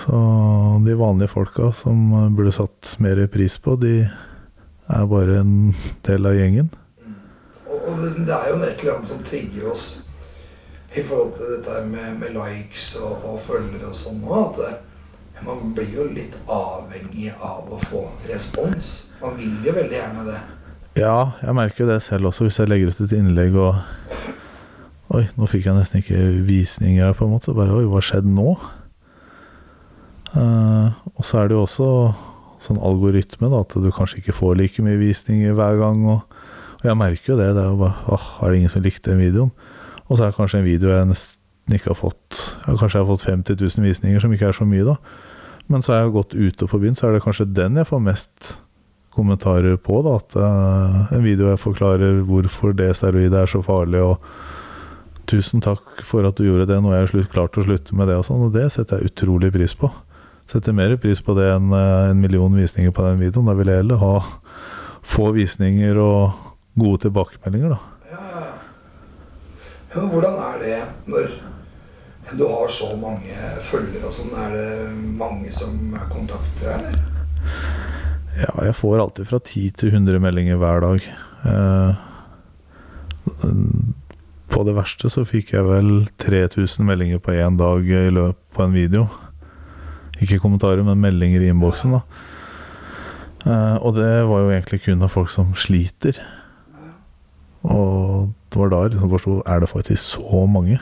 [0.00, 0.16] Så
[0.86, 4.06] de vanlige folka som burde satt mer pris på, de
[4.88, 5.74] er bare en
[6.06, 6.70] del av gjengen.
[7.70, 9.88] Og, det, er jo et eller annet som trigger oss
[10.96, 14.40] i forhold til dette med, med likes og, og følgere og sånn nå.
[15.46, 19.12] Man blir jo litt avhengig av å få respons.
[19.22, 20.40] Man vil jo veldig gjerne det.
[20.98, 23.80] Ja, jeg merker jo det selv også, hvis jeg legger ut et innlegg og
[25.10, 27.50] Oi, nå fikk jeg nesten ikke visninger her, på en måte.
[27.50, 28.52] Bare oi, hva skjedde nå?
[30.36, 31.88] Uh, og så er det jo også
[32.62, 36.04] sånn algoritme, da, at du kanskje ikke får like mye visninger hver gang.
[36.14, 36.38] Og,
[36.78, 37.48] og jeg merker jo det.
[37.56, 39.50] Det er jo bare åh, er det ingen som likte den videoen?
[40.06, 43.04] Og så er det kanskje en video jeg nesten ikke har fått ja, Kanskje jeg
[43.04, 44.96] har fått 50 000 visninger, som ikke er så mye, da.
[45.70, 48.02] Men så har jeg gått ute på byen, så er det kanskje den jeg får
[48.02, 48.54] mest
[49.14, 50.00] kommentarer på.
[50.02, 54.18] da, At uh, en video jeg forklarer hvorfor det steroidet er så farlig, og
[55.30, 58.10] tusen takk for at du gjorde det, nå er jeg slutt, klart å slutte med
[58.10, 58.48] det, og sånn.
[58.48, 59.92] Og det setter jeg utrolig pris på.
[60.50, 63.46] Setter mer pris på det enn uh, en million visninger på den videoen.
[63.46, 64.14] Da vil jeg heller ha
[65.06, 66.34] få visninger og
[66.78, 68.10] gode tilbakemeldinger, da.
[68.10, 70.02] Ja, ja, ja.
[70.10, 71.30] Hvordan er det når
[72.36, 73.34] du har så mange
[73.66, 74.34] følgere og sånn?
[74.38, 74.68] Er det
[75.18, 76.94] mange som kontakter deg, eller?
[78.40, 81.08] Ja, jeg får alltid fra 10 til 100 meldinger hver dag.
[81.50, 81.92] Eh,
[84.50, 85.90] på det verste så fikk jeg vel
[86.22, 89.08] 3000 meldinger på én dag i løpet på en video.
[90.20, 92.02] Ikke kommentarer, men meldinger i innboksen, da.
[93.40, 96.18] Eh, og det var jo egentlig kun av folk som sliter.
[97.66, 100.78] Og det var da jeg liksom forsto Er det faktisk så mange?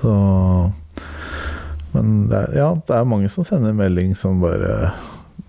[0.00, 0.12] Så
[1.94, 4.92] Men det er, ja, det er mange som sender melding som bare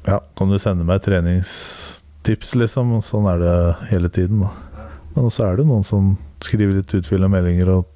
[0.08, 2.96] Ja, kan du sende meg treningstips, liksom?
[3.06, 3.56] Sånn er det
[3.92, 4.88] hele tiden, da.
[5.14, 7.88] Men også er det noen som skriver litt utfyllende meldinger og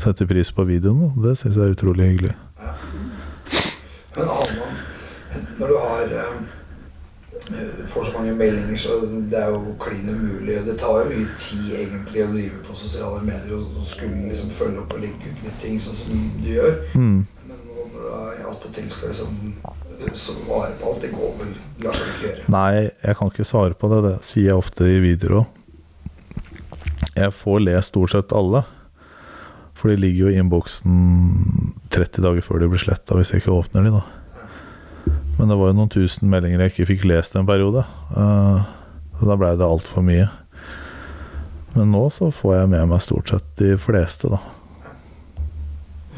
[0.00, 1.10] setter pris på videoen.
[1.16, 1.28] Da.
[1.28, 2.34] Det syns jeg er utrolig hyggelig.
[4.16, 4.78] Men Alman,
[5.58, 6.34] når du har eh,
[7.92, 8.96] får så mange meldinger, så
[9.30, 10.58] det er jo klin umulig.
[10.60, 14.28] Og det tar jo mye tid egentlig å drive på sosiale medier og og skulle
[14.30, 16.76] liksom følge opp og legge ut litt ting sånn som du gjør.
[16.94, 17.22] Mm.
[17.48, 21.56] Men nå når du er attpåtil skal liksom eh, svare på alt, det går vel
[21.84, 22.46] lar seg ikke gjøre.
[22.56, 24.00] Nei, jeg kan ikke svare på det.
[24.06, 25.58] Det sier jeg ofte i videoer òg.
[27.12, 28.64] Jeg får lest stort sett alle.
[29.76, 30.98] For de ligger jo i innboksen
[31.92, 34.21] 30 dager før de blir sletta, hvis jeg ikke åpner de, da.
[35.38, 37.84] Men det var jo noen tusen meldinger jeg ikke fikk lest en periode.
[38.16, 38.62] eh,
[39.18, 40.28] så da blei det altfor mye.
[41.76, 44.40] Men nå så får jeg med meg stort sett de fleste, da.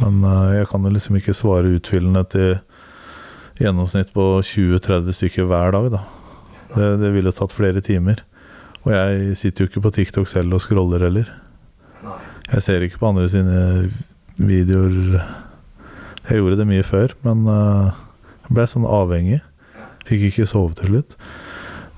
[0.00, 2.54] Men eh, jeg kan jo liksom ikke svare utfyllende til
[3.60, 6.02] gjennomsnitt på 20-30 stykker hver dag, da.
[6.74, 8.24] Det, det ville tatt flere timer.
[8.84, 11.28] Og jeg sitter jo ikke på TikTok selv og scroller heller.
[12.50, 13.60] Jeg ser ikke på andre sine
[14.36, 15.22] videoer
[16.28, 18.02] Jeg gjorde det mye før, men eh,
[18.45, 19.40] jeg ble sånn avhengig.
[20.05, 21.16] Fikk ikke sove til slutt.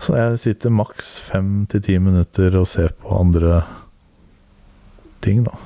[0.03, 3.63] Så jeg sitter maks fem til ti minutter og ser på andre
[5.25, 5.57] ting, da.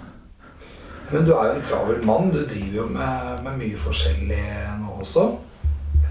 [1.11, 2.31] Men du er jo en travel mann.
[2.31, 4.45] Du driver jo med, med mye forskjellig
[4.81, 5.27] nå også.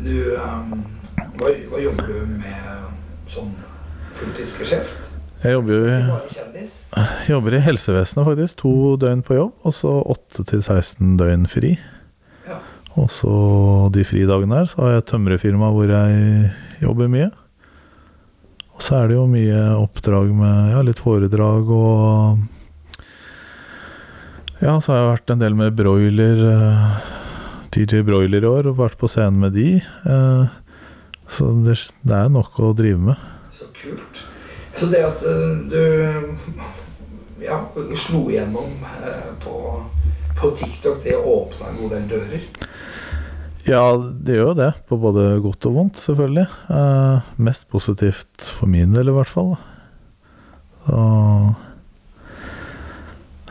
[0.04, 0.82] Du um,
[1.40, 3.54] hva, hva jobber du med som
[4.20, 5.08] fulltidsgeskjeft?
[5.40, 6.64] Jeg jobber jo i,
[7.30, 8.58] jobber i helsevesenet, faktisk.
[8.60, 11.78] To døgn på jobb, og så 8 til 16 døgn fri.
[12.98, 13.34] Og så
[13.94, 16.50] de fridagene her, så har jeg tømrerfirma hvor jeg
[16.82, 17.30] jobber mye.
[18.74, 22.48] Og så er det jo mye oppdrag med ja, litt foredrag og
[24.60, 26.96] Ja, så har jeg vært en del med broiler, eh,
[27.72, 29.78] DJ Broiler i år, og vært på scenen med de.
[29.80, 30.58] Eh,
[31.32, 33.22] så det, det er nok å drive med.
[33.56, 34.20] Så kult.
[34.76, 35.80] Så det at eh, du
[37.44, 37.62] ja,
[37.96, 39.56] slo igjennom eh, på,
[40.42, 42.44] på TikTok, det åpna en god del dører.
[43.70, 44.70] Ja, det gjør jo det.
[44.90, 46.46] På både godt og vondt, selvfølgelig.
[46.74, 49.54] Eh, mest positivt for min del, i hvert fall.
[50.88, 51.02] Så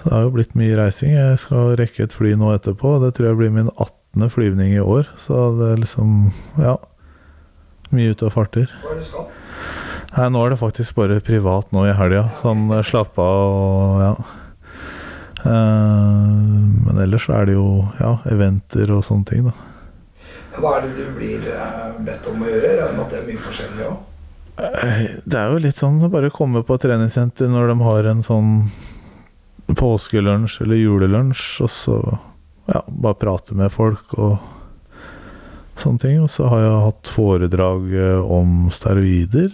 [0.05, 1.13] Det har jo blitt mye reising.
[1.13, 2.97] Jeg skal rekke et fly nå etterpå.
[3.03, 4.31] Det tror jeg blir min 18.
[4.33, 5.11] flyvning i år.
[5.21, 6.77] Så det er liksom Ja.
[7.91, 8.69] Mye ute og farter.
[8.83, 9.29] Hva er det du skal?
[10.17, 12.31] Nei, nå er det faktisk bare privat nå i helga.
[12.41, 14.15] Sånn slappe av og ja.
[15.45, 16.29] Eh,
[16.89, 19.68] men ellers er det jo ja, eventer og sånne ting, da.
[20.59, 22.75] Hva er det du blir eh, bedt om å gjøre?
[22.83, 23.97] Regner at det er mye forskjellig òg.
[24.59, 28.23] Eh, Det er jo litt sånn å bare komme på treningssenter når de har en
[28.27, 28.53] sånn
[29.79, 31.97] påskelunsj eller julelunsj, og så
[32.73, 34.39] ja, bare prate med folk og
[35.79, 36.23] sånne ting.
[36.25, 39.53] Og så har jeg hatt foredrag eh, om steroider,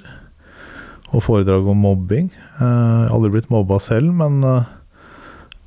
[1.14, 2.30] og foredrag om mobbing.
[2.32, 4.40] Jeg har aldri blitt mobba selv, men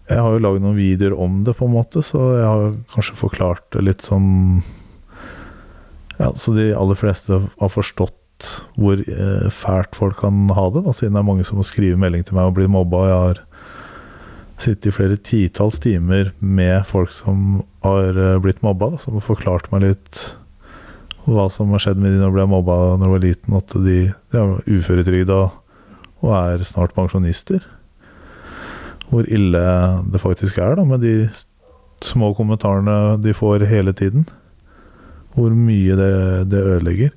[0.08, 3.16] jeg har jo lagd noen videoer om det, på en måte, så jeg har kanskje
[3.20, 4.28] forklart det litt sånn
[6.18, 8.16] Ja, så de aller fleste har forstått
[8.78, 11.98] hvor eh, fælt folk kan ha det, da, siden det er mange som må skrive
[12.00, 13.04] melding til meg og bli mobba.
[13.10, 13.44] Jeg har
[14.62, 19.26] sittet i flere titalls timer med folk som har eh, blitt mobba, da, som har
[19.26, 20.28] forklart meg litt
[21.28, 23.74] hva som har skjedd med de når de ble mobba når de var liten, at
[23.84, 23.98] de,
[24.32, 25.42] de er uføretrygda
[26.24, 27.66] og er snart pensjonister.
[29.12, 29.64] Hvor ille
[30.12, 31.30] det faktisk er da, med de
[32.04, 34.26] små kommentarene de får hele tiden.
[35.38, 36.10] Hvor mye det,
[36.50, 37.14] det ødelegger.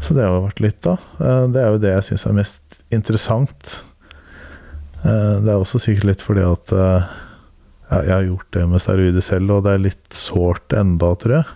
[0.00, 0.96] Så det har vært litt, da.
[1.18, 3.76] Eh, Det er jo det jeg syns er mest interessant.
[5.02, 7.08] Eh, Det er også sikkert litt fordi at eh,
[7.90, 11.46] jeg har gjort det med steroider selv, og det er litt sårt enda, tror jeg.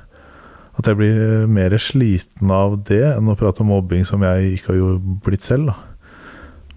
[0.79, 4.77] At jeg blir mer sliten av det enn å prate om mobbing som jeg ikke
[4.79, 5.77] har blitt selv, da.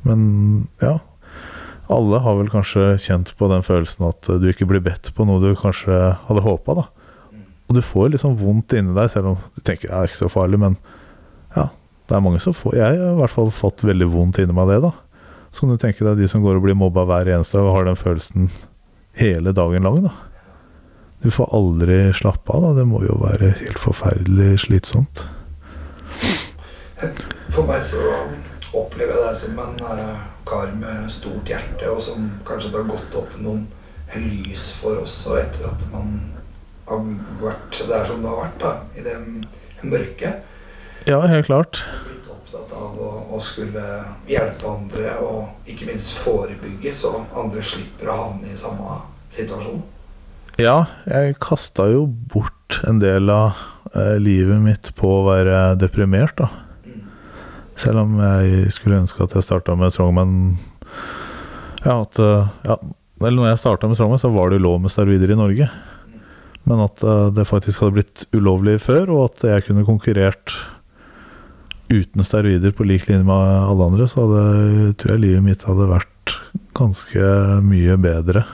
[0.04, 0.98] Men ja.
[1.94, 5.40] Alle har vel kanskje kjent på den følelsen at du ikke blir bedt på noe
[5.44, 5.94] du kanskje
[6.28, 6.86] hadde håpa, da.
[7.74, 10.28] Og du får liksom vondt inni deg, selv om du tenker det er ikke så
[10.30, 10.76] farlig, men
[11.56, 11.72] ja,
[12.06, 14.70] det er mange som får Jeg har i hvert fall fått veldig vondt inni meg
[14.70, 14.92] det, da.
[15.50, 17.74] Så kan du tenke deg de som går og blir mobba hver eneste dag og
[17.74, 18.52] har den følelsen
[19.18, 20.12] hele dagen lang, da.
[21.26, 22.76] Du får aldri slappe av, da.
[22.78, 25.24] Det må jo være helt forferdelig slitsomt.
[27.02, 28.06] For meg så
[28.70, 32.94] opplever jeg deg som en eh, kar med stort hjerte, og som kanskje det har
[32.94, 33.66] gått opp noen
[34.30, 36.20] lys for oss og etter at man
[36.88, 37.06] har
[37.42, 39.16] vært der som det har vært, da, i det
[39.84, 40.34] mørke.
[41.10, 41.84] Ja, helt klart.
[42.08, 43.84] Blitt opptatt av å, å skulle
[44.30, 49.02] hjelpe andre, og ikke minst forebygge, så andre slipper å havne i samme
[49.36, 49.82] situasjon.
[50.62, 53.58] Ja, jeg kasta jo bort en del av
[53.96, 56.52] eh, livet mitt på å være deprimert, da.
[57.80, 60.60] Selv om jeg skulle ønske at jeg starta med Strongman
[61.82, 62.76] Ja, at eh, ja,
[63.18, 65.70] Eller når jeg starta med Strongman, så var det jo lov med steroider i Norge.
[66.70, 70.56] Men at eh, det faktisk hadde blitt ulovlig før, og at jeg kunne konkurrert
[71.94, 75.90] uten steroider på lik linje med alle andre, så hadde, tror jeg livet mitt hadde
[75.92, 76.38] vært
[76.78, 77.34] ganske
[77.66, 78.46] mye bedre.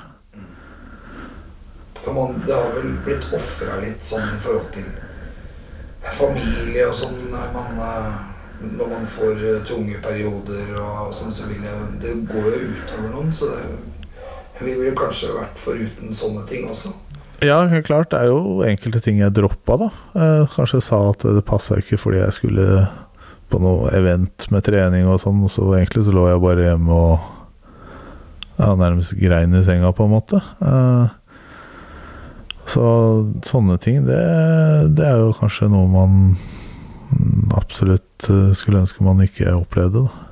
[2.00, 4.90] For man, det har vel blitt ofra litt sånn i forhold til
[6.18, 7.20] familie og sånn.
[7.30, 12.16] når Man, eh, når man får eh, tunge perioder og sånn, så vil jeg Det
[12.32, 16.92] går jo utover noen, så det vi ville kanskje vært foruten sånne ting også.
[17.46, 18.12] Ja, klart.
[18.12, 19.90] Det er jo enkelte ting jeg droppa, da.
[20.20, 22.88] Eh, kanskje sa at det passa ikke fordi jeg skulle
[23.50, 27.28] på noe event med trening og sånn, så egentlig så lå jeg bare hjemme og
[28.60, 30.42] ja, nærmest grein i senga, på en måte.
[30.60, 31.16] Eh,
[32.70, 32.86] så
[33.48, 34.20] sånne ting, det,
[35.00, 40.29] det er jo kanskje noe man mm, absolutt eh, skulle ønske man ikke opplevde, da.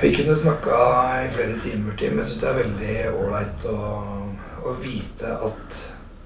[0.00, 0.78] Vi kunne snakka
[1.24, 3.78] i flere timer til, men jeg syns det er veldig ålreit å
[4.64, 5.80] å vite at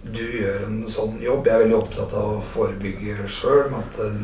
[0.08, 1.46] du gjør en sånn jobb.
[1.46, 3.72] Jeg er veldig opptatt av å forebygge sjøl.
[3.74, 4.20] Eh,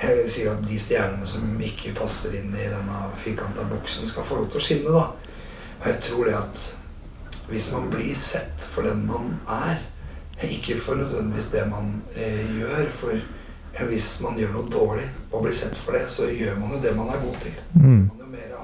[0.00, 4.40] jeg sier at de stjernene som ikke passer inn i denne firkanta boksen, skal få
[4.40, 4.94] lov til å skinne.
[4.96, 5.36] da.
[5.80, 6.64] Og jeg tror det at
[7.50, 9.82] hvis man blir sett for den man er,
[10.40, 15.54] ikke for nødvendigvis det man eh, gjør For hvis man gjør noe dårlig og blir
[15.54, 17.60] sett for det, så gjør man jo det man er god til.
[17.76, 18.08] Mm.
[18.08, 18.59] Man gjør mer.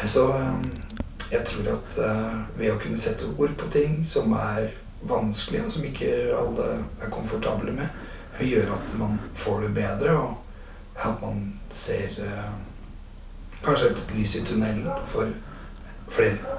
[0.00, 0.54] Så eh,
[1.32, 4.72] jeg tror at eh, ved å kunne sette ord på ting som er
[5.08, 6.66] vanskelige, og som ikke alle
[7.02, 7.88] er komfortable med,
[8.42, 11.40] gjør at man får det bedre, og at man
[11.72, 12.52] ser eh,
[13.64, 15.32] kanskje et lys i tunnelen for
[16.12, 16.58] flere.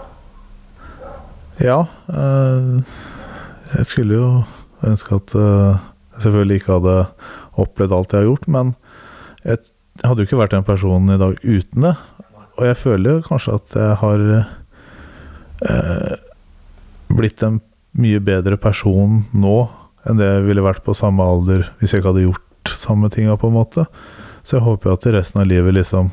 [1.61, 1.83] Ja.
[2.09, 2.97] eh,
[3.73, 4.31] jeg skulle jo
[4.85, 6.97] ønske at jeg selvfølgelig ikke hadde
[7.61, 8.73] opplevd alt jeg har gjort, men
[9.43, 9.57] jeg
[10.03, 11.93] hadde jo ikke vært den personen i dag uten det.
[12.57, 14.25] Og jeg føler kanskje at jeg har
[15.69, 16.15] eh,
[17.13, 17.61] blitt en
[17.97, 19.57] mye bedre person nå
[20.03, 23.35] enn det jeg ville vært på samme alder hvis jeg ikke hadde gjort samme tinga,
[23.39, 23.85] på en måte.
[24.43, 26.11] Så jeg håper at resten av livet liksom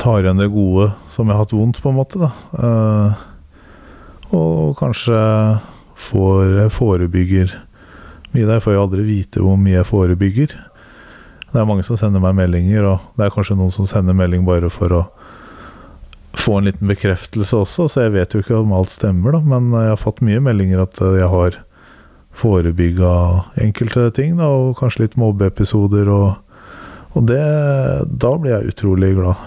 [0.00, 2.30] tar igjen det gode som jeg har hatt vondt, på en måte, da.
[2.60, 3.24] Eh,
[4.36, 5.16] og kanskje
[5.96, 7.54] får forebygger
[8.34, 8.58] mye der.
[8.58, 10.56] Jeg får jo aldri vite hvor mye jeg forebygger.
[11.52, 14.44] Det er mange som sender meg meldinger, og det er kanskje noen som sender melding
[14.48, 15.04] bare for å
[16.36, 19.40] få en liten bekreftelse også, så jeg vet jo ikke om alt stemmer, da.
[19.54, 21.60] Men jeg har fått mye meldinger at jeg har
[22.36, 23.12] forebygga
[23.64, 26.42] enkelte ting, da, og kanskje litt mobbeepisoder og
[27.16, 27.40] Og det
[28.20, 29.38] Da blir jeg utrolig glad.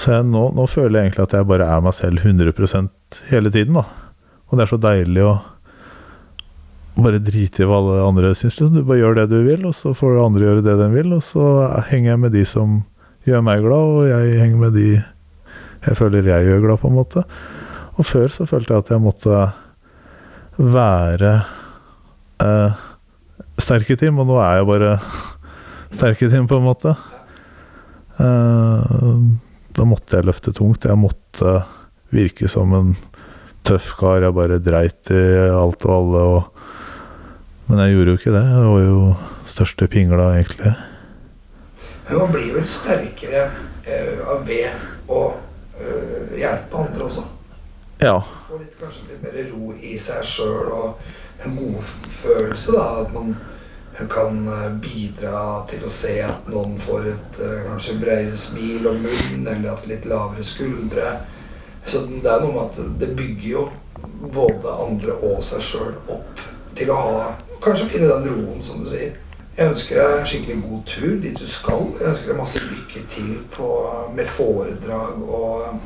[0.00, 2.88] Så jeg, nå, nå føler jeg egentlig at jeg bare er meg selv 100
[3.28, 3.84] hele tiden, da.
[4.48, 5.34] Og det er så deilig å
[6.96, 8.58] bare drite i hva alle andre syns.
[8.58, 8.74] Liksom.
[8.74, 11.22] Du bare gjør det du vil, og så får andre gjøre det de vil, og
[11.24, 11.44] så
[11.90, 12.80] henger jeg med de som
[13.26, 14.88] gjør meg glad, og jeg henger med de
[15.82, 17.24] jeg føler jeg gjør glad, på en måte.
[17.98, 19.38] Og før så følte jeg at jeg måtte
[20.62, 21.32] være
[22.44, 22.82] eh,
[23.58, 24.92] sterk i team, og nå er jeg bare
[25.98, 26.94] sterk i team, på en måte.
[28.22, 29.16] Eh,
[29.72, 30.86] da måtte jeg løfte tungt.
[30.86, 31.58] Jeg måtte
[32.14, 32.94] virke som en
[33.66, 34.22] tøff kar.
[34.22, 36.24] Jeg bare dreit i alt og alle.
[36.36, 38.46] Og men jeg gjorde jo ikke det.
[38.52, 38.96] Jeg var jo
[39.48, 40.74] største pingla, egentlig.
[42.08, 43.42] Men man blir vel sterkere
[43.84, 45.22] eh, av ved å
[45.80, 47.24] eh, hjelpe andre også.
[48.02, 48.16] Ja.
[48.48, 52.74] Får litt, kanskje litt mer ro i seg sjøl og en godfølelse.
[52.74, 53.36] da, At man
[54.10, 59.46] kan eh, bidra til å se at noen får et kanskje bredere smil om munnen,
[59.46, 61.14] eller at litt lavere skuldre.
[61.86, 63.64] Så det er noe med at det bygger jo
[64.32, 66.42] både andre og seg sjøl opp
[66.78, 67.32] til å ha
[67.62, 69.12] Kanskje finne den roen, som du sier.
[69.56, 71.82] Jeg ønsker deg skikkelig god tur dit du skal.
[72.00, 73.66] Jeg ønsker deg masse lykke til på,
[74.16, 75.80] med foredrag og,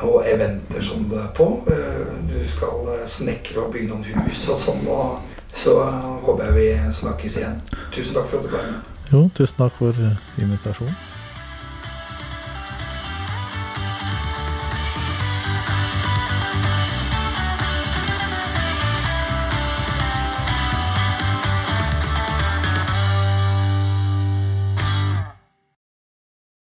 [0.00, 1.48] og eventer som du er på.
[1.68, 4.86] Eh, Du skal eh, snekre og bygge noen hus og sånn.
[4.88, 5.20] Og
[5.54, 5.76] så
[6.24, 7.60] håper jeg vi snakkes igjen.
[7.92, 8.92] Tusen takk for at du ble med.
[9.12, 10.96] Jo, tusen takk for eh, invitasjonen.